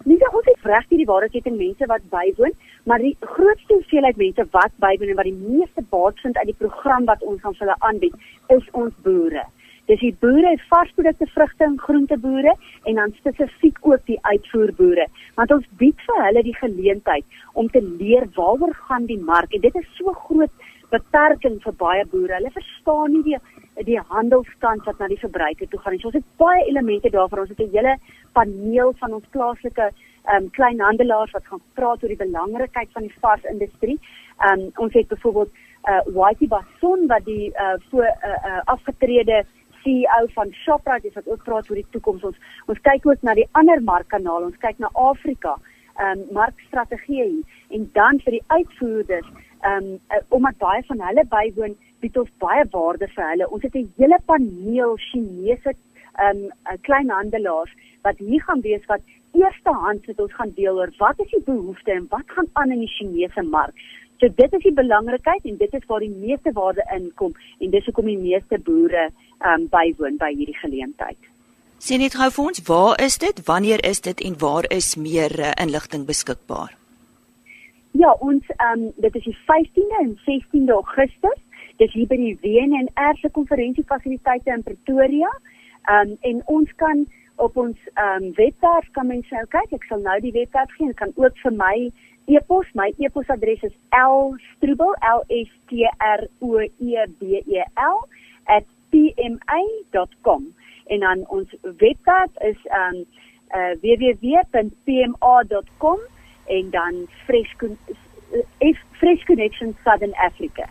Dat 0.03 0.33
ons 0.33 0.45
het 0.45 0.57
reg 0.61 0.85
hierdie 0.89 1.05
waarheidsketing 1.05 1.57
mense 1.57 1.85
wat 1.85 2.01
bywoon, 2.09 2.53
maar 2.83 2.99
die 2.99 3.15
grootste 3.19 3.73
hoeveelheid 3.73 4.17
mense 4.17 4.45
wat 4.51 4.73
bywoon 4.83 5.13
en 5.13 5.19
wat 5.19 5.29
die 5.29 5.39
meeste 5.39 5.83
baat 5.89 6.19
vind 6.19 6.37
uit 6.37 6.51
die 6.51 6.59
program 6.63 7.05
wat 7.05 7.23
ons 7.23 7.43
aan 7.43 7.57
hulle 7.57 7.75
aanbied, 7.79 8.15
is 8.49 8.69
ons 8.71 8.93
boere. 9.05 9.45
Dis 9.89 9.99
die 9.99 10.13
boere, 10.23 10.53
varsprodukte, 10.69 11.25
vrugte 11.33 11.65
en 11.65 11.79
groenteboere 11.79 12.53
en 12.89 12.99
dan 12.99 13.13
spesifiek 13.17 13.79
ook 13.81 14.05
die 14.05 14.19
uitvoerboere. 14.21 15.07
Want 15.35 15.51
ons 15.51 15.65
bied 15.81 16.03
vir 16.07 16.21
hulle 16.25 16.43
die 16.47 16.57
geleentheid 16.57 17.41
om 17.53 17.69
te 17.69 17.81
leer 17.81 18.27
waaroor 18.37 18.75
gaan 18.87 19.09
die 19.09 19.19
mark 19.19 19.53
en 19.53 19.65
dit 19.65 19.75
is 19.75 19.89
so 19.97 20.13
groot 20.27 20.69
beperking 20.91 21.57
vir 21.63 21.75
baie 21.79 22.05
boere. 22.13 22.37
Hulle 22.37 22.53
verstaan 22.53 23.11
nie 23.15 23.25
die 23.31 23.41
die 23.87 23.97
handelskant 24.11 24.85
wat 24.85 24.99
na 24.99 25.07
die 25.09 25.19
verbruiker 25.19 25.67
toe 25.71 25.79
gaan 25.81 25.95
nie. 25.95 26.01
So 26.01 26.11
ons 26.11 26.19
het 26.19 26.31
baie 26.37 26.65
elemente 26.69 27.09
daarvoor. 27.09 27.45
Ons 27.45 27.53
het 27.55 27.61
'n 27.65 27.75
hele 27.75 27.95
paneel 28.33 28.93
van 28.99 29.13
ons 29.13 29.27
plaaslike 29.31 29.91
um, 30.33 30.49
kleinhandelaars 30.57 31.31
wat 31.31 31.45
gaan 31.45 31.61
praat 31.73 32.03
oor 32.03 32.13
die 32.13 32.23
belangrikheid 32.25 32.89
van 32.93 33.07
die 33.07 33.19
varsindustrie. 33.19 33.99
Um, 34.49 34.69
ons 34.75 34.93
het 34.93 35.07
byvoorbeeld 35.07 35.51
uh, 35.89 36.01
Whitey 36.13 36.47
Bason 36.47 37.07
wat 37.07 37.25
die 37.25 37.49
uh, 37.49 37.73
voor 37.89 38.05
uh, 38.05 38.37
uh, 38.45 38.61
afgetrede 38.65 39.43
CEO 39.81 40.25
van 40.33 40.53
Shoprite 40.53 41.07
is 41.07 41.13
wat 41.13 41.27
ook 41.27 41.43
praat 41.43 41.69
oor 41.69 41.79
die 41.79 41.89
toekoms. 41.89 42.23
Ons 42.23 42.37
ons 42.65 42.81
kyk 42.87 43.05
ook 43.05 43.21
na 43.25 43.33
die 43.37 43.47
ander 43.57 43.81
markkanale. 43.83 44.51
Ons 44.51 44.59
kyk 44.61 44.79
na 44.79 44.89
Afrika, 44.93 45.55
ehm 45.97 46.19
um, 46.19 46.25
markstrategie 46.37 47.45
en 47.69 47.87
dan 47.93 48.19
vir 48.25 48.37
die 48.37 48.43
uitvoerders, 48.47 49.29
ehm 49.61 49.77
um, 49.77 49.93
uh, 50.13 50.21
omdat 50.29 50.57
baie 50.57 50.83
van 50.89 51.01
hulle 51.07 51.25
bywoon, 51.29 51.77
bied 52.01 52.17
ons 52.17 52.33
baie 52.43 52.65
waarde 52.73 53.09
vir 53.15 53.25
hulle. 53.29 53.49
Ons 53.49 53.63
het 53.63 53.75
'n 53.75 53.93
hele 53.97 54.19
paneel 54.25 54.97
Chinese 55.09 55.73
ehm 55.73 56.45
um, 56.45 56.77
kleinhandelaars 56.81 57.73
wat 58.01 58.17
hier 58.17 58.41
gaan 58.41 58.61
wees 58.61 58.85
wat 58.85 59.01
eerstehands 59.33 60.05
met 60.07 60.19
ons 60.19 60.33
gaan 60.33 60.53
deel 60.55 60.77
oor 60.77 60.93
wat 60.97 61.19
is 61.19 61.31
die 61.31 61.43
behoeftes 61.45 61.95
en 61.95 62.07
wat 62.09 62.27
gaan 62.35 62.49
aan 62.53 62.71
in 62.71 62.85
die 62.85 62.93
Chinese 62.97 63.43
mark. 63.43 63.75
So 64.21 64.29
dit 64.29 64.53
is 64.53 64.63
die 64.63 64.73
belangrikheid 64.77 65.45
en 65.49 65.57
dit 65.57 65.73
is 65.73 65.85
waar 65.89 66.03
die 66.03 66.13
meeste 66.13 66.51
waarde 66.53 66.83
inkom 66.93 67.33
en 67.59 67.71
dis 67.73 67.85
hoekom 67.89 68.05
die 68.05 68.19
meeste 68.21 68.59
boere 68.59 69.07
um, 69.41 69.67
bywoon 69.71 70.19
by 70.21 70.29
hierdie 70.35 70.57
geleentheid. 70.59 71.17
Sien 71.81 72.03
net 72.03 72.13
gou 72.13 72.27
vir 72.29 72.49
ons, 72.51 72.61
waar 72.67 72.99
is 73.01 73.17
dit? 73.17 73.39
Wanneer 73.47 73.81
is 73.89 74.03
dit 74.05 74.21
en 74.21 74.35
waar 74.43 74.67
is 74.69 74.93
meer 74.95 75.33
uh, 75.39 75.49
inligting 75.63 76.05
beskikbaar? 76.05 76.75
Ja, 77.97 78.11
ons 78.19 78.45
ehm 78.57 78.83
um, 78.83 78.91
dit 79.01 79.15
is 79.15 79.25
die 79.31 79.37
15de 79.49 79.97
en 80.03 80.13
16de 80.27 80.75
Augustus. 80.75 81.39
Dis 81.81 81.93
hier 81.97 82.05
by 82.07 82.19
die 82.21 82.35
WNR 82.43 83.17
se 83.17 83.33
konferansiefasiliteite 83.33 84.53
in 84.53 84.63
Pretoria. 84.63 85.33
Ehm 85.89 86.13
um, 86.13 86.15
en 86.29 86.45
ons 86.45 86.77
kan 86.77 87.07
op 87.41 87.57
ons 87.57 87.77
ehm 87.93 88.23
um, 88.23 88.33
webwerf 88.37 88.87
kan 88.91 89.07
mense 89.07 89.35
nou 89.35 89.47
kyk. 89.55 89.71
Ek 89.77 89.85
sal 89.89 90.01
nou 90.05 90.19
die 90.23 90.35
webwerf 90.35 90.71
gee 90.77 90.87
en 90.87 90.93
kan 91.01 91.13
ook 91.15 91.35
vir 91.43 91.53
my 91.57 91.77
e-pos. 92.29 92.67
My 92.77 92.89
e-posadres 92.97 93.63
is 93.67 93.75
lstroebel 93.89 94.93
l 95.11 95.21
s 95.27 95.49
t 95.71 95.71
r 96.07 96.21
o 96.39 96.59
e 96.61 97.05
b 97.19 97.21
e 97.41 97.63
l 97.87 97.97
@pma.com. 98.91 100.41
En 100.91 100.99
dan 100.99 101.17
ons 101.29 101.49
webwerf 101.61 102.33
is 102.51 102.59
um 102.81 102.97
uh, 103.55 103.73
www.pma.com 103.81 105.19
en 106.47 106.69
dan 106.69 107.07
fresh 107.25 107.53
uh, 107.61 108.75
fresh 108.99 109.23
connection 109.25 109.75
southern 109.83 110.13
africa. 110.13 110.65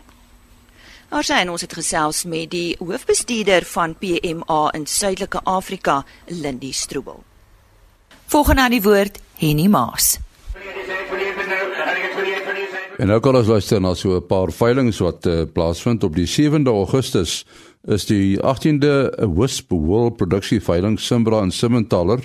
Ons 1.11 1.27
sien 1.27 1.49
ons 1.51 1.59
het 1.59 1.73
gesels 1.75 2.21
met 2.23 2.47
die 2.53 2.77
hoofbestuurder 2.79 3.65
van 3.67 3.97
PMA 3.99 4.59
in 4.77 4.85
Suidelike 4.87 5.41
Afrika, 5.43 6.05
Lindie 6.31 6.71
Stroebel. 6.71 7.19
Volgende 8.31 8.63
aan 8.63 8.71
die 8.71 8.83
woord 8.85 9.19
Henny 9.41 9.65
Maas. 9.67 10.13
En 12.95 13.11
nou 13.11 13.19
kan 13.19 13.35
ons 13.35 13.51
luister 13.51 13.81
na 13.83 13.91
so 13.93 14.15
'n 14.15 14.25
paar 14.27 14.51
veilinge 14.55 15.03
wat 15.03 15.25
uh, 15.25 15.43
plaasvind 15.53 16.03
op 16.03 16.15
die 16.15 16.27
7de 16.27 16.71
Augustus 16.71 17.45
is 17.87 18.05
die 18.05 18.39
18de 18.39 19.27
Wisp 19.35 19.71
Wool 19.71 20.11
produksie 20.11 20.61
veiling 20.61 20.99
Simbra 20.99 21.41
en 21.41 21.51
Simmentaler 21.51 22.23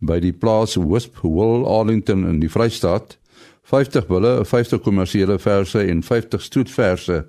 by 0.00 0.18
die 0.20 0.32
plaas 0.32 0.76
Wisp 0.76 1.20
Wool 1.20 1.68
Arlington 1.68 2.24
in 2.24 2.40
die 2.40 2.50
Vrystaat. 2.50 3.18
50 3.62 4.06
bulle, 4.06 4.44
50 4.44 4.80
kommersiële 4.80 5.38
verse 5.38 5.78
en 5.78 6.02
50 6.02 6.42
stoetverse 6.42 7.26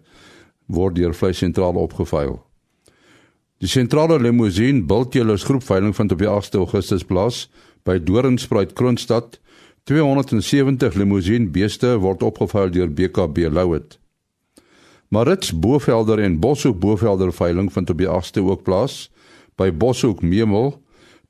word 0.67 0.95
deur 0.95 1.13
Vleis 1.13 1.37
Sentraal 1.37 1.77
opgeveil. 1.79 2.39
Die 3.63 3.69
sentrale 3.71 4.19
limousine 4.19 4.83
Bultjellers 4.83 5.45
groep 5.47 5.63
veiling 5.63 5.95
vind 5.95 6.11
op 6.11 6.19
die 6.19 6.27
8de 6.27 6.59
Augustus 6.59 7.05
plaas 7.07 7.45
by 7.87 7.95
Doringspruit 8.03 8.73
Kroonstad 8.75 9.39
270 9.87 10.97
limousine 10.99 11.47
beeste 11.53 11.93
word 12.01 12.23
opgevuil 12.25 12.73
deur 12.73 12.89
BKB 12.89 13.47
Louet. 13.53 13.99
Marits 15.13 15.53
Bovelder 15.53 16.19
en 16.19 16.39
Boshoek 16.41 16.79
Bovelder 16.81 17.31
veiling 17.31 17.69
vind 17.71 17.89
op 17.93 18.01
die 18.01 18.09
8ste 18.09 18.41
ook 18.43 18.65
plaas 18.65 19.05
by 19.55 19.69
Boshoek 19.71 20.23
Memel. 20.25 20.73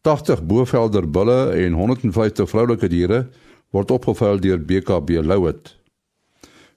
80 0.01 0.45
Bovelder 0.47 1.05
bulle 1.05 1.51
en 1.59 1.75
150 1.77 2.49
vroulike 2.49 2.89
diere 2.89 3.25
word 3.75 3.91
opgevuil 3.91 4.39
deur 4.39 4.61
BKB 4.63 5.19
Louet. 5.21 5.75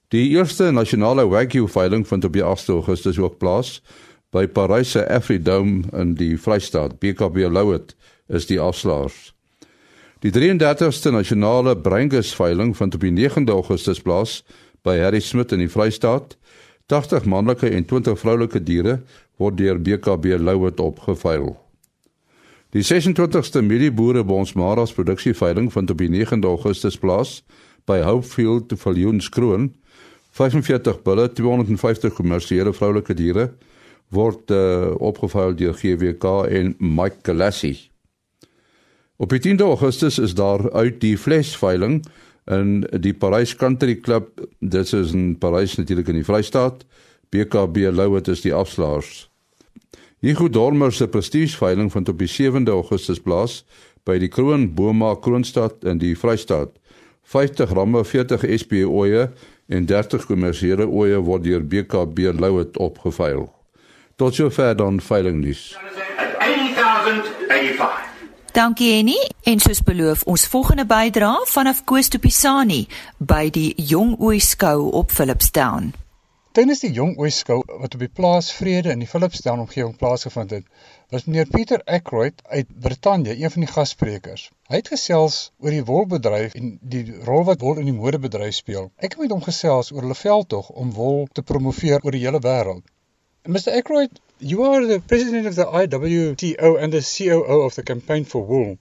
Die 0.09 0.31
eerste 0.33 0.71
nasionale 0.71 1.27
Wagyu 1.29 1.67
veiling 1.69 2.07
vind 2.07 2.25
op 2.25 2.33
die 2.33 2.41
8ste 2.41 2.73
Augustus 2.73 3.19
ook 3.21 3.35
plaas 3.37 3.75
by 4.33 4.47
Parys 4.49 4.95
se 4.95 5.03
Afridome 5.05 5.83
in 5.93 6.15
die 6.17 6.33
Vrystaat. 6.33 6.95
BKB 6.97 7.45
Louet 7.45 7.93
is 8.25 8.47
die 8.49 8.57
afslaers. 8.57 9.35
Die 10.25 10.31
33ste 10.33 11.13
nasionale 11.13 11.75
breingus 11.77 12.33
veiling 12.33 12.73
vind 12.77 12.97
op 12.97 13.05
die 13.05 13.13
9de 13.13 13.53
Augustus 13.53 14.01
plaas 14.01 14.39
by 14.81 14.97
Harry 14.97 15.21
Smit 15.21 15.53
in 15.53 15.61
die 15.61 15.69
Vrystaat. 15.69 16.39
80 16.89 17.29
manlike 17.29 17.69
en 17.69 17.85
20 17.85 18.17
vroulike 18.17 18.63
diere 18.65 19.03
word 19.37 19.61
deur 19.61 19.77
BKB 19.77 20.39
Louet 20.41 20.81
opgeveil. 20.81 21.53
Die 22.73 22.81
26ste 22.81 23.61
Mielieboere 23.61 24.25
Bonsmaras 24.25 24.93
produksie 24.93 25.35
veiling 25.37 25.69
vind 25.73 25.93
op 25.93 26.01
die 26.01 26.09
9de 26.09 26.49
Augustus 26.49 26.97
plaas 26.97 27.43
by 27.85 28.01
Hopefield 28.01 28.73
Viljoenskroon. 28.73 29.69
45 30.39 31.01
bulle, 31.03 31.27
250 31.35 32.13
kommersiële 32.15 32.71
vroulike 32.73 33.15
diere 33.17 33.49
word 34.15 34.49
uh, 34.55 34.95
opgeveil 35.05 35.53
deur 35.59 35.75
GWK 35.77 36.31
en 36.49 36.73
Mike 36.79 37.19
Galassie. 37.27 37.89
Op 39.19 39.35
10 39.35 39.59
Augustus 39.61 40.17
is 40.17 40.33
daar 40.33 40.63
uit 40.71 41.01
die 41.03 41.17
flesveiling 41.17 41.99
in 42.49 42.87
die 43.03 43.13
Parys 43.13 43.55
Country 43.55 43.97
Club. 43.99 44.31
Dit 44.59 44.93
is 44.93 45.11
in 45.11 45.35
Parys 45.37 45.75
natuurlik 45.75 46.07
in 46.07 46.21
die 46.21 46.25
Vrystaat. 46.25 46.85
BKB 47.29 47.91
Louet 47.91 48.31
is 48.31 48.41
die 48.41 48.53
afslaers. 48.55 49.27
Hugo 50.23 50.49
Dormer 50.49 50.91
se 50.91 51.07
prestigeveiling 51.07 51.91
vind 51.91 52.09
op 52.09 52.19
die 52.19 52.31
7de 52.31 52.71
Augustus 52.71 53.19
plaas 53.19 53.65
by 54.07 54.17
die 54.19 54.31
Kroon 54.31 54.69
Boma 54.73 55.13
Kroonstad 55.15 55.83
in 55.83 55.99
die 55.99 56.15
Vrystaat. 56.17 56.79
50 57.29 57.75
ramme, 57.75 58.01
40 58.05 58.47
SP 58.57 58.81
oeye 58.87 59.29
en 59.69 59.85
30 59.85 60.25
kommersiële 60.25 60.87
oeye 60.89 61.21
word 61.21 61.43
deur 61.45 61.63
BKB 61.63 62.17
Louet 62.39 62.77
opgeveil. 62.77 63.53
Tot 64.15 64.35
sover 64.35 64.75
dan 64.75 65.01
veilingnuus. 65.01 65.77
80085 65.77 68.07
Dankie 68.51 68.95
Henny 68.95 69.29
en 69.45 69.59
soos 69.61 69.83
beloof 69.85 70.23
ons 70.25 70.47
volgende 70.49 70.85
bydra 70.89 71.35
vanaf 71.51 71.83
Koos 71.85 72.09
Topisani 72.09 72.87
by 73.17 73.49
die 73.53 73.75
Jong 73.91 74.15
Ooi 74.17 74.39
skou 74.41 74.89
op 74.97 75.13
Philipstown. 75.13 75.91
Tydens 76.57 76.81
die 76.81 76.89
Jong 76.91 77.13
Ooi 77.21 77.29
skou 77.29 77.61
wat 77.67 77.93
op 77.93 78.01
die 78.01 78.09
plaas 78.09 78.49
Vrede 78.57 78.89
in 78.89 79.05
die 79.05 79.07
Philipstown 79.07 79.61
omgewing 79.61 79.93
plaasgevind 80.01 80.49
het, 80.57 80.65
was 81.09 81.25
meneer 81.25 81.47
Pieter 81.47 81.81
Ackroyd 81.85 82.41
uit 82.43 82.67
Brittanje 82.79 83.43
een 83.43 83.51
van 83.51 83.61
die 83.61 83.71
gassprekers. 83.71 84.49
Hy 84.69 84.81
het 84.81 84.91
gesels 84.93 85.37
oor 85.57 85.73
die 85.73 85.85
wolbedryf 85.85 86.53
en 86.53 86.75
die 86.81 87.01
rol 87.25 87.43
wat 87.47 87.63
wol 87.65 87.79
in 87.81 87.89
die 87.89 87.95
modebedryf 87.97 88.53
speel. 88.59 88.91
Ek 88.97 89.15
het 89.15 89.23
met 89.23 89.33
hom 89.33 89.41
gesels 89.41 89.89
oor 89.91 90.05
hulle 90.05 90.17
veldtog 90.19 90.69
om 90.69 90.91
wol 90.93 91.25
te 91.33 91.41
promoveer 91.41 92.05
oor 92.05 92.13
die 92.13 92.21
hele 92.25 92.41
wêreld. 92.45 92.85
Mr 93.47 93.73
Ackroyd, 93.79 94.21
You 94.39 94.63
are 94.63 94.85
the 94.85 94.99
president 94.99 95.47
of 95.47 95.55
the 95.55 95.65
IWTO 95.65 96.77
and 96.77 96.93
the 96.93 97.01
COO 97.01 97.61
of 97.65 97.73
the 97.75 97.83
Campaign 97.83 98.25
for 98.25 98.45
Wool, 98.45 98.77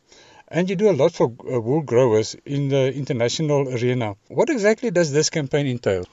and 0.49 0.69
you 0.69 0.77
do 0.77 0.91
a 0.91 0.97
lot 1.01 1.13
for 1.13 1.33
uh, 1.33 1.61
wool 1.61 1.81
growers 1.81 2.37
in 2.45 2.69
the 2.69 2.93
international 2.93 3.69
arena. 3.69 4.15
What 4.29 4.51
exactly 4.51 4.91
does 4.91 5.13
this 5.13 5.31
campaign 5.31 5.67
entail? 5.67 6.05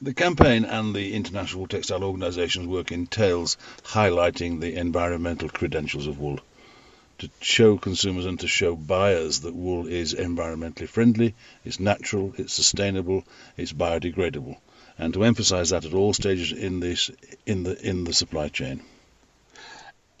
The 0.00 0.14
campaign 0.14 0.64
and 0.64 0.94
the 0.94 1.14
International 1.14 1.66
Textile 1.66 2.04
Organization's 2.04 2.68
work 2.68 2.92
entails 2.92 3.56
highlighting 3.84 4.60
the 4.60 4.76
environmental 4.76 5.48
credentials 5.48 6.06
of 6.06 6.18
wool 6.18 6.40
to 7.18 7.28
show 7.40 7.76
consumers 7.76 8.26
and 8.26 8.38
to 8.40 8.46
show 8.46 8.76
buyers 8.76 9.40
that 9.40 9.54
wool 9.54 9.86
is 9.88 10.14
environmentally 10.14 10.88
friendly, 10.88 11.34
it's 11.64 11.80
natural, 11.80 12.32
it's 12.38 12.52
sustainable, 12.52 13.24
it's 13.56 13.72
biodegradable 13.72 14.56
and 14.98 15.14
to 15.14 15.24
emphasize 15.24 15.70
that 15.70 15.84
at 15.84 15.94
all 15.94 16.12
stages 16.12 16.52
in 16.52 16.80
this 16.80 17.10
in 17.46 17.62
the 17.62 17.80
in 17.88 18.04
the 18.04 18.12
supply 18.12 18.48
chain. 18.48 18.82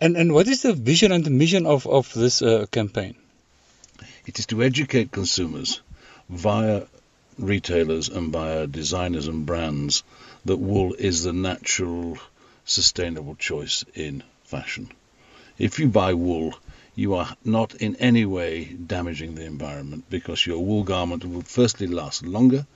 And 0.00 0.16
and 0.16 0.32
what 0.32 0.46
is 0.46 0.62
the 0.62 0.72
vision 0.72 1.12
and 1.12 1.24
the 1.24 1.30
mission 1.30 1.66
of 1.66 1.86
of 1.86 2.12
this 2.14 2.40
uh, 2.42 2.66
campaign? 2.70 3.16
It 4.26 4.38
is 4.38 4.46
to 4.46 4.62
educate 4.62 5.10
consumers 5.10 5.80
via 6.28 6.82
retailers 7.38 8.08
and 8.08 8.32
via 8.32 8.66
designers 8.66 9.28
and 9.28 9.46
brands 9.46 10.02
that 10.44 10.56
wool 10.56 10.94
is 10.94 11.22
the 11.22 11.32
natural 11.32 12.18
sustainable 12.64 13.34
choice 13.36 13.84
in 13.94 14.22
fashion. 14.44 14.90
If 15.58 15.78
you 15.78 15.88
buy 15.88 16.14
wool, 16.14 16.58
you 16.94 17.14
are 17.14 17.36
not 17.44 17.74
in 17.76 17.96
any 17.96 18.26
way 18.26 18.64
damaging 18.64 19.34
the 19.34 19.44
environment 19.44 20.04
because 20.10 20.46
your 20.46 20.64
wool 20.64 20.82
garment 20.82 21.24
will 21.24 21.42
firstly 21.42 21.86
last 21.86 22.24
longer 22.24 22.66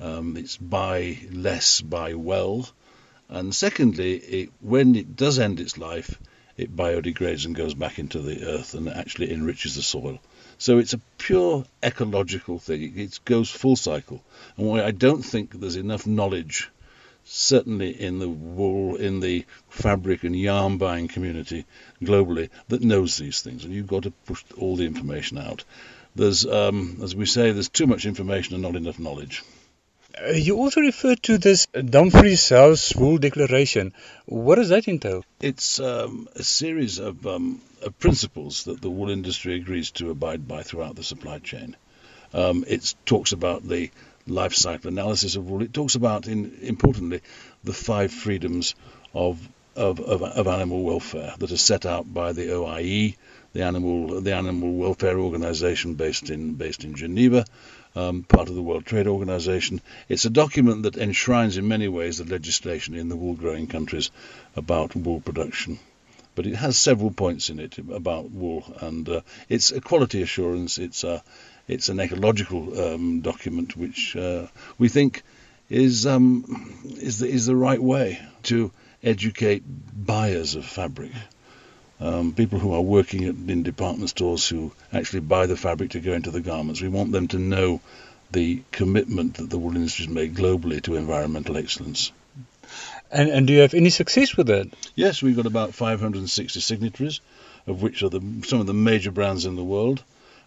um, 0.00 0.36
it's 0.36 0.56
buy 0.56 1.18
less, 1.32 1.80
buy 1.80 2.14
well. 2.14 2.68
And 3.28 3.54
secondly, 3.54 4.16
it, 4.16 4.50
when 4.60 4.94
it 4.94 5.16
does 5.16 5.38
end 5.38 5.60
its 5.60 5.76
life, 5.76 6.18
it 6.56 6.76
biodegrades 6.76 7.44
and 7.44 7.54
goes 7.54 7.74
back 7.74 7.98
into 7.98 8.20
the 8.20 8.44
earth 8.46 8.74
and 8.74 8.88
actually 8.88 9.32
enriches 9.32 9.74
the 9.74 9.82
soil. 9.82 10.18
So 10.58 10.78
it's 10.78 10.92
a 10.92 11.00
pure 11.18 11.64
ecological 11.82 12.58
thing. 12.58 12.98
It 12.98 13.20
goes 13.24 13.48
full 13.48 13.76
cycle. 13.76 14.22
And 14.56 14.80
I 14.80 14.90
don't 14.90 15.22
think 15.22 15.52
there's 15.52 15.76
enough 15.76 16.06
knowledge, 16.06 16.68
certainly 17.24 17.90
in 17.90 18.18
the 18.18 18.28
wool, 18.28 18.96
in 18.96 19.20
the 19.20 19.46
fabric 19.68 20.24
and 20.24 20.34
yarn 20.34 20.76
buying 20.76 21.06
community 21.06 21.64
globally, 22.02 22.50
that 22.68 22.82
knows 22.82 23.16
these 23.16 23.40
things. 23.40 23.64
And 23.64 23.72
you've 23.72 23.86
got 23.86 24.02
to 24.02 24.10
push 24.10 24.42
all 24.56 24.74
the 24.74 24.86
information 24.86 25.38
out. 25.38 25.62
There's, 26.16 26.44
um, 26.44 26.98
as 27.04 27.14
we 27.14 27.26
say, 27.26 27.52
there's 27.52 27.68
too 27.68 27.86
much 27.86 28.04
information 28.04 28.54
and 28.54 28.62
not 28.62 28.74
enough 28.74 28.98
knowledge. 28.98 29.44
Uh, 30.26 30.32
you 30.32 30.56
also 30.56 30.80
referred 30.80 31.22
to 31.22 31.38
this 31.38 31.66
Dumfries 31.66 32.48
House 32.48 32.94
Wool 32.96 33.18
Declaration. 33.18 33.92
What 34.26 34.56
does 34.56 34.70
that 34.70 34.88
entail? 34.88 35.24
It's 35.40 35.78
um, 35.80 36.28
a 36.34 36.42
series 36.42 36.98
of, 36.98 37.26
um, 37.26 37.60
of, 37.82 37.98
principles 37.98 38.64
that 38.64 38.80
the 38.80 38.90
wool 38.90 39.10
industry 39.10 39.54
agrees 39.54 39.90
to 39.92 40.10
abide 40.10 40.48
by 40.48 40.62
throughout 40.62 40.96
the 40.96 41.04
supply 41.04 41.38
chain. 41.38 41.76
Um, 42.34 42.64
it 42.66 42.94
talks 43.06 43.32
about 43.32 43.66
the 43.66 43.90
life 44.26 44.54
cycle 44.54 44.88
analysis 44.88 45.36
of 45.36 45.48
wool. 45.48 45.62
It 45.62 45.72
talks 45.72 45.94
about, 45.94 46.26
in, 46.26 46.58
importantly, 46.62 47.20
the 47.62 47.72
five 47.72 48.12
freedoms 48.12 48.74
of, 49.14 49.48
of, 49.76 50.00
of, 50.00 50.22
of 50.22 50.46
animal 50.48 50.82
welfare 50.82 51.34
that 51.38 51.52
are 51.52 51.56
set 51.56 51.86
out 51.86 52.12
by 52.12 52.32
the 52.32 52.52
OIE, 52.52 53.14
the 53.52 53.62
animal 53.62 54.20
the 54.20 54.34
animal 54.34 54.72
welfare 54.74 55.18
organization 55.18 55.94
based 55.94 56.28
in 56.28 56.54
based 56.54 56.84
in 56.84 56.94
Geneva, 56.94 57.44
um, 57.94 58.22
part 58.22 58.48
of 58.48 58.54
the 58.54 58.62
World 58.62 58.86
Trade 58.86 59.06
Organization. 59.06 59.80
It's 60.08 60.24
a 60.24 60.30
document 60.30 60.82
that 60.84 60.96
enshrines 60.96 61.56
in 61.56 61.68
many 61.68 61.88
ways 61.88 62.18
the 62.18 62.24
legislation 62.24 62.94
in 62.94 63.08
the 63.08 63.16
wool 63.16 63.34
growing 63.34 63.66
countries 63.66 64.10
about 64.56 64.96
wool 64.96 65.20
production. 65.20 65.78
But 66.34 66.46
it 66.46 66.54
has 66.54 66.76
several 66.76 67.10
points 67.10 67.50
in 67.50 67.58
it 67.58 67.78
about 67.78 68.30
wool, 68.30 68.64
and 68.80 69.08
uh, 69.08 69.20
it's 69.48 69.72
a 69.72 69.80
quality 69.80 70.22
assurance. 70.22 70.78
It's 70.78 71.02
a 71.02 71.22
it's 71.66 71.88
an 71.88 72.00
ecological 72.00 72.80
um, 72.80 73.20
document 73.20 73.76
which 73.76 74.16
uh, 74.16 74.46
we 74.78 74.88
think 74.88 75.22
is 75.68 76.06
um, 76.06 76.44
is 77.00 77.18
the, 77.18 77.28
is 77.28 77.46
the 77.46 77.56
right 77.56 77.82
way 77.82 78.20
to 78.44 78.70
educate 79.02 79.62
buyers 79.66 80.54
of 80.54 80.64
fabric 80.64 81.12
um, 82.00 82.32
people 82.32 82.58
who 82.58 82.72
are 82.74 82.80
working 82.80 83.22
in 83.24 83.62
department 83.62 84.10
stores 84.10 84.48
who 84.48 84.72
actually 84.92 85.20
buy 85.20 85.46
the 85.46 85.56
fabric 85.56 85.90
to 85.90 86.00
go 86.00 86.12
into 86.12 86.30
the 86.30 86.40
garments. 86.40 86.80
We 86.80 86.88
want 86.88 87.12
them 87.12 87.28
to 87.28 87.38
know 87.38 87.80
the 88.30 88.62
commitment 88.72 89.34
that 89.34 89.50
the 89.50 89.58
wool 89.58 89.74
industry 89.74 90.06
has 90.06 90.14
made 90.14 90.34
globally 90.34 90.82
to 90.82 90.96
environmental 90.96 91.56
excellence. 91.56 92.12
And, 93.10 93.30
and 93.30 93.46
do 93.46 93.54
you 93.54 93.60
have 93.60 93.74
any 93.74 93.90
success 93.90 94.36
with 94.36 94.48
that? 94.48 94.68
Yes, 94.94 95.22
we've 95.22 95.36
got 95.36 95.46
about 95.46 95.74
560 95.74 96.60
signatories, 96.60 97.20
of 97.66 97.82
which 97.82 98.02
are 98.02 98.10
the, 98.10 98.20
some 98.46 98.60
of 98.60 98.66
the 98.66 98.74
major 98.74 99.10
brands 99.10 99.46
in 99.46 99.56
the 99.56 99.64
world. 99.64 100.02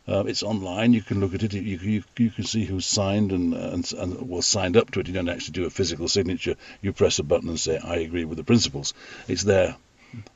Uh, 0.07 0.23
it's 0.25 0.43
online. 0.43 0.93
You 0.93 1.01
can 1.01 1.19
look 1.19 1.33
at 1.33 1.43
it. 1.43 1.53
You, 1.53 1.77
you, 1.77 2.03
you 2.17 2.29
can 2.29 2.43
see 2.43 2.65
who's 2.65 2.85
signed 2.85 3.31
and, 3.31 3.53
and, 3.53 3.91
and 3.93 4.29
well 4.29 4.41
signed 4.41 4.77
up 4.77 4.91
to 4.91 4.99
it. 4.99 5.07
You 5.07 5.13
don't 5.13 5.29
actually 5.29 5.53
do 5.53 5.65
a 5.65 5.69
physical 5.69 6.07
signature. 6.07 6.55
You 6.81 6.93
press 6.93 7.19
a 7.19 7.23
button 7.23 7.49
and 7.49 7.59
say, 7.59 7.77
"I 7.77 7.97
agree 7.97 8.25
with 8.25 8.37
the 8.37 8.43
principles." 8.43 8.95
It's 9.27 9.43
there 9.43 9.75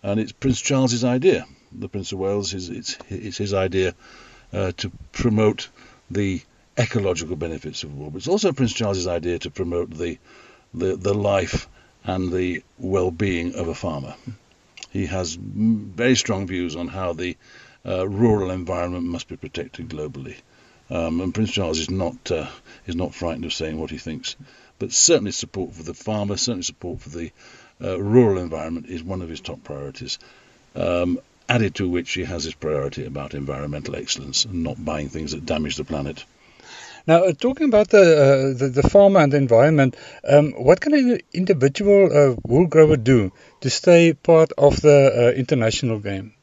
and 0.03 0.19
it's 0.19 0.31
Prince 0.31 0.61
Charles's 0.61 1.03
idea. 1.03 1.45
The 1.71 1.89
Prince 1.89 2.11
of 2.11 2.19
Wales 2.19 2.53
is 2.53 2.69
it's, 2.69 2.97
it's 3.09 3.37
his 3.37 3.53
idea 3.53 3.93
uh, 4.53 4.71
to 4.77 4.91
promote 5.11 5.69
the 6.09 6.41
ecological 6.77 7.35
benefits 7.35 7.83
of 7.83 7.93
wool. 7.93 8.09
But 8.09 8.17
it's 8.17 8.27
also 8.27 8.53
Prince 8.53 8.73
Charles's 8.73 9.07
idea 9.07 9.39
to 9.39 9.49
promote 9.49 9.89
the 9.89 10.17
the, 10.73 10.95
the 10.97 11.13
life 11.13 11.67
and 12.03 12.31
the 12.31 12.61
well-being 12.77 13.55
of 13.55 13.67
a 13.67 13.75
farmer. 13.75 14.15
He 14.91 15.05
has 15.05 15.35
very 15.35 16.15
strong 16.15 16.47
views 16.47 16.75
on 16.75 16.87
how 16.87 17.13
the 17.13 17.37
uh, 17.85 18.07
rural 18.07 18.51
environment 18.51 19.05
must 19.05 19.27
be 19.27 19.37
protected 19.37 19.89
globally. 19.89 20.35
Um, 20.89 21.21
and 21.21 21.33
Prince 21.33 21.51
Charles 21.51 21.79
is 21.79 21.89
not 21.89 22.31
uh, 22.31 22.47
is 22.85 22.95
not 22.95 23.15
frightened 23.15 23.45
of 23.45 23.53
saying 23.53 23.79
what 23.79 23.89
he 23.89 23.97
thinks, 23.97 24.35
but 24.77 24.91
certainly 24.91 25.31
support 25.31 25.73
for 25.73 25.83
the 25.83 25.93
farmer, 25.93 26.37
certainly 26.37 26.63
support 26.63 27.01
for 27.01 27.09
the 27.09 27.31
uh, 27.81 27.99
rural 27.99 28.37
environment 28.37 28.87
is 28.87 29.03
one 29.03 29.21
of 29.21 29.29
his 29.29 29.41
top 29.41 29.63
priorities. 29.63 30.19
Um, 30.75 31.19
added 31.47 31.75
to 31.75 31.87
which 31.87 32.11
he 32.13 32.23
has 32.23 32.43
his 32.43 32.55
priority 32.55 33.05
about 33.05 33.33
environmental 33.33 33.95
excellence 33.95 34.45
and 34.45 34.63
not 34.63 34.83
buying 34.83 35.09
things 35.09 35.31
that 35.31 35.45
damage 35.45 35.75
the 35.75 35.83
planet. 35.83 36.25
Now, 37.07 37.25
uh, 37.25 37.33
talking 37.33 37.67
about 37.67 37.89
the, 37.89 37.99
uh, 38.01 38.57
the, 38.57 38.69
the 38.69 38.89
farmer 38.89 39.19
and 39.19 39.31
the 39.31 39.37
environment, 39.37 39.95
um, 40.27 40.53
what 40.53 40.81
can 40.81 40.93
an 40.95 41.19
individual 41.33 42.09
uh, 42.11 42.35
wool 42.43 42.65
grower 42.65 42.97
do 42.97 43.31
to 43.61 43.69
stay 43.69 44.13
part 44.13 44.51
of 44.57 44.81
the 44.81 45.31
uh, 45.33 45.37
international 45.37 45.99
game? 45.99 46.33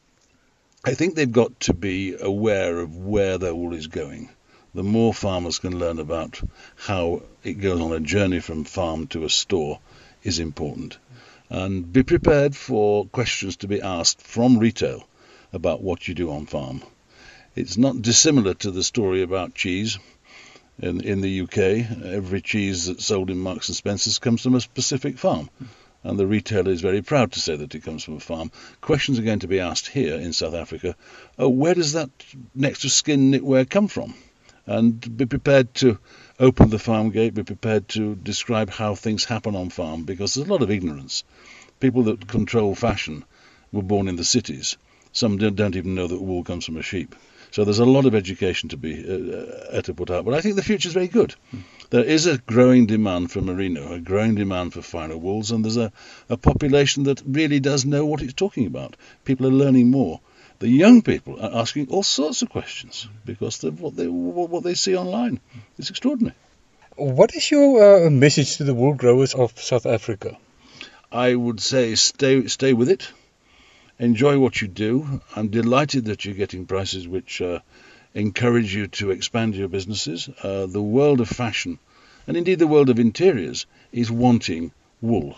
I 0.85 0.95
think 0.95 1.15
they've 1.15 1.31
got 1.31 1.59
to 1.61 1.75
be 1.75 2.15
aware 2.21 2.79
of 2.79 2.97
where 2.97 3.39
their 3.39 3.55
wool 3.55 3.75
is 3.75 3.89
going. 3.89 4.31
The 4.75 4.85
more 4.85 5.13
farmers 5.13 5.59
can 5.59 5.79
learn 5.79 5.99
about 5.99 6.41
how 6.77 7.23
it 7.43 7.55
goes 7.55 7.81
on 7.81 7.93
a 7.93 8.01
journey 8.01 8.41
from 8.41 8.65
farm 8.65 9.09
to 9.09 9.25
a 9.25 9.29
store 9.29 9.81
is 10.23 10.39
important 10.39 10.97
and 11.53 11.93
be 11.93 12.03
prepared 12.03 12.57
for 12.57 13.05
questions 13.05 13.59
to 13.59 13.69
be 13.69 13.83
asked 13.83 14.23
from 14.23 14.59
retail 14.59 15.07
about 15.53 15.83
what 15.83 16.09
you 16.09 16.15
do 16.15 16.31
on 16.31 16.47
farm. 16.47 16.83
It's 17.55 17.77
not 17.77 18.01
dissimilar 18.01 18.55
to 18.55 18.71
the 18.71 18.83
story 18.83 19.21
about 19.21 19.55
cheese. 19.55 19.99
In, 20.79 21.03
in 21.03 21.21
the 21.21 21.43
UK, 21.43 21.59
every 22.07 22.41
cheese 22.41 22.87
that's 22.87 23.05
sold 23.05 23.29
in 23.29 23.37
Marks 23.37 23.69
and 23.69 23.77
Spencers 23.77 24.19
comes 24.19 24.41
from 24.41 24.55
a 24.55 24.63
specific 24.63 25.19
farm, 25.19 25.51
and 26.03 26.19
the 26.19 26.27
retailer 26.27 26.73
is 26.73 26.81
very 26.81 27.03
proud 27.03 27.33
to 27.33 27.41
say 27.41 27.55
that 27.55 27.75
it 27.75 27.85
comes 27.85 28.03
from 28.03 28.17
a 28.17 28.21
farm. 28.21 28.51
Questions 28.81 29.19
are 29.19 29.23
going 29.23 29.41
to 29.41 29.47
be 29.47 29.61
asked 29.61 29.89
here 29.89 30.15
in 30.17 30.33
South 30.33 30.55
Africa: 30.55 30.97
oh, 31.39 31.51
where 31.51 31.75
does 31.75 31.93
that 31.93 32.09
next 32.55 32.81
to 32.81 32.89
skin 32.89 33.31
knitwear 33.31 33.69
come 33.69 33.89
from? 33.89 34.15
And 34.65 35.17
be 35.19 35.27
prepared 35.27 35.75
to 35.75 35.99
open 36.43 36.71
the 36.71 36.79
farm 36.79 37.11
gate, 37.11 37.35
be 37.35 37.45
prepared 37.45 37.89
to 37.89 38.17
describe 38.17 38.69
how 38.69 38.97
things 38.97 39.25
happen 39.25 39.55
on 39.55 39.71
farm 39.71 40.03
because 40.03 40.35
there's 40.35 40.49
a 40.49 40.53
lot 40.53 40.63
of 40.63 40.73
ignorance. 40.73 41.23
People 41.79 42.03
that 42.05 42.27
control 42.27 42.75
fashion 42.75 43.25
were 43.71 43.83
born 43.83 44.09
in 44.09 44.17
the 44.17 44.25
cities. 44.25 44.77
Some 45.13 45.39
don't 45.39 45.77
even 45.77 45.95
know 45.95 46.09
that 46.09 46.21
wool 46.21 46.43
comes 46.43 46.67
from 46.67 46.79
a 46.79 46.83
sheep. 46.83 47.15
So 47.53 47.65
there's 47.65 47.79
a 47.79 47.85
lot 47.85 48.07
of 48.07 48.15
education 48.15 48.71
to 48.71 48.77
be 48.77 48.93
uh, 49.07 49.77
uh, 49.77 49.83
to 49.83 49.95
put 49.95 50.11
out. 50.11 50.25
But 50.25 50.35
I 50.35 50.41
think 50.41 50.57
the 50.57 50.63
future 50.63 50.89
is 50.89 50.95
very 50.95 51.09
good. 51.09 51.35
There 51.91 52.03
is 52.03 52.27
a 52.27 52.39
growing 52.39 52.87
demand 52.87 53.31
for 53.31 53.43
merino, 53.43 53.93
a 53.93 54.01
growing 54.01 54.35
demand 54.35 54.73
for 54.73 54.83
finer 54.83 55.19
wools, 55.19 55.51
and 55.51 55.63
there's 55.63 55.77
a, 55.77 55.93
a 56.31 56.39
population 56.39 57.05
that 57.05 57.23
really 57.27 57.61
does 57.61 57.85
know 57.85 58.07
what 58.07 58.23
it's 58.23 58.33
talking 58.33 58.67
about. 58.67 58.97
People 59.25 59.47
are 59.47 59.51
learning 59.51 59.91
more. 59.91 60.21
The 60.63 60.69
young 60.69 61.03
people 61.03 61.41
are 61.41 61.61
asking 61.61 61.89
all 61.89 62.05
sorts 62.05 62.43
of 62.43 62.51
questions 62.51 63.09
because 63.25 63.65
of 63.65 63.81
what 63.81 63.97
they 63.97 64.07
what 64.07 64.63
they 64.63 64.75
see 64.75 64.97
online. 64.97 65.41
It's 65.77 65.91
extraordinary. 65.91 66.37
What 66.95 67.35
is 67.35 67.51
your 67.51 68.07
uh, 68.07 68.11
message 68.11 68.59
to 68.59 68.63
the 68.63 68.73
wool 68.73 68.95
growers 68.95 69.35
of 69.35 69.61
South 69.61 69.87
Africa? 69.87 70.39
I 71.11 71.35
would 71.35 71.59
say 71.59 71.97
stay 71.97 72.47
stay 72.47 72.75
with 72.75 72.91
it. 72.91 73.09
Enjoy 73.99 74.39
what 74.39 74.63
you 74.63 74.69
do. 74.69 75.21
I'm 75.35 75.49
delighted 75.49 76.05
that 76.05 76.25
you're 76.25 76.43
getting 76.43 76.67
prices 76.67 77.09
which 77.09 77.43
uh, 77.43 77.59
encourage 78.15 78.73
you 78.73 78.87
to 78.99 79.11
expand 79.11 79.57
your 79.57 79.67
businesses. 79.67 80.29
Uh, 80.45 80.67
the 80.67 80.81
world 80.97 81.21
of 81.21 81.29
fashion, 81.29 81.81
and 82.29 82.37
indeed 82.37 82.61
the 82.61 82.73
world 82.75 82.89
of 82.89 83.01
interiors, 83.01 83.67
is 83.91 84.13
wanting 84.13 84.71
wool. 85.01 85.35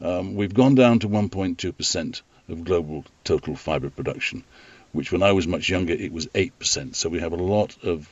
Um, 0.00 0.36
we've 0.36 0.54
gone 0.54 0.74
down 0.74 1.00
to 1.00 1.08
1.2 1.10 1.76
percent 1.76 2.22
of 2.48 2.64
global 2.64 3.04
total 3.24 3.56
fiber 3.56 3.90
production, 3.90 4.44
which 4.92 5.12
when 5.12 5.22
I 5.22 5.32
was 5.32 5.46
much 5.46 5.68
younger 5.68 5.92
it 5.92 6.12
was 6.12 6.26
8%. 6.28 6.94
So 6.94 7.08
we 7.08 7.20
have 7.20 7.32
a 7.32 7.36
lot 7.36 7.76
of 7.82 8.08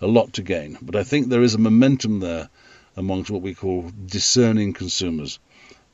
a 0.00 0.06
lot 0.06 0.34
to 0.34 0.42
gain. 0.42 0.78
But 0.80 0.96
I 0.96 1.04
think 1.04 1.28
there 1.28 1.42
is 1.42 1.54
a 1.54 1.58
momentum 1.58 2.20
there 2.20 2.48
amongst 2.96 3.30
what 3.30 3.42
we 3.42 3.54
call 3.54 3.90
discerning 4.06 4.72
consumers 4.72 5.38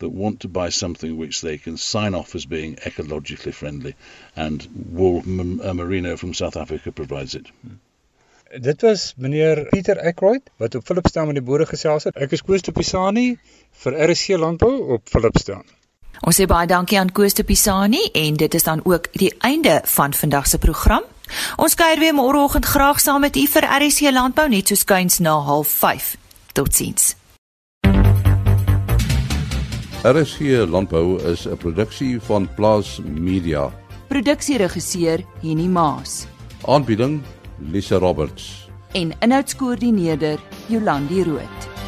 that 0.01 0.09
want 0.09 0.41
to 0.41 0.49
buy 0.49 0.71
something 0.71 1.17
which 1.17 1.41
they 1.41 1.59
can 1.59 1.77
sign 1.77 2.15
off 2.15 2.35
as 2.35 2.47
being 2.47 2.77
ecologically 2.77 3.53
friendly 3.53 3.95
and 4.35 4.67
wool 4.91 5.19
uh, 5.19 5.75
merino 5.75 6.17
from 6.17 6.35
South 6.35 6.57
Africa 6.57 6.91
provides 6.91 7.35
it. 7.35 7.47
Dit 8.61 8.83
was 8.83 9.15
meneer 9.17 9.69
Pieter 9.71 9.97
Eckroyd 9.97 10.51
wat 10.59 10.75
op 10.75 10.87
Philipstown 10.87 11.27
met 11.31 11.37
die 11.39 11.45
boere 11.45 11.67
gesels 11.71 12.09
het. 12.09 12.17
Ek 12.17 12.33
is 12.35 12.43
Koos 12.43 12.65
Pisani 12.75 13.29
vir 13.85 13.99
RC 14.11 14.41
Landbou 14.43 14.73
op 14.97 15.07
Philipstown. 15.13 15.63
Ons 16.21 16.37
sê 16.37 16.47
baie 16.47 16.67
dankie 16.67 16.99
aan 16.99 17.13
Koos 17.13 17.35
de 17.35 17.45
Pisani 17.45 18.11
en 18.13 18.37
dit 18.37 18.55
is 18.55 18.63
dan 18.63 18.81
ook 18.85 19.09
die 19.13 19.35
einde 19.39 19.81
van 19.85 20.13
vandag 20.13 20.47
se 20.47 20.59
program. 20.59 21.03
Ons 21.57 21.75
kuier 21.75 21.99
weer 21.99 22.15
môreoggend 22.15 22.67
graag 22.67 23.01
saam 23.01 23.21
met 23.21 23.37
u 23.37 23.47
vir 23.47 23.65
RC 23.65 24.11
Landbou 24.13 24.49
net 24.49 24.69
so 24.69 24.75
skuins 24.75 25.19
na 25.19 25.39
05:30. 25.41 26.17
Totsiens. 26.53 27.15
RC 30.03 30.67
Landbou 30.69 31.21
is 31.33 31.47
'n 31.47 31.57
produksie 31.57 32.21
van 32.21 32.49
Plaas 32.55 33.01
Media. 33.05 33.71
Produksieregisseur 34.09 35.25
Henny 35.43 35.67
Maas. 35.67 36.27
Aanbieding 36.67 37.23
Lisa 37.59 37.99
Roberts. 37.99 38.69
En 38.93 39.13
inhoudskoördineerder 39.21 40.39
Jolandi 40.67 41.23
Root. 41.23 41.80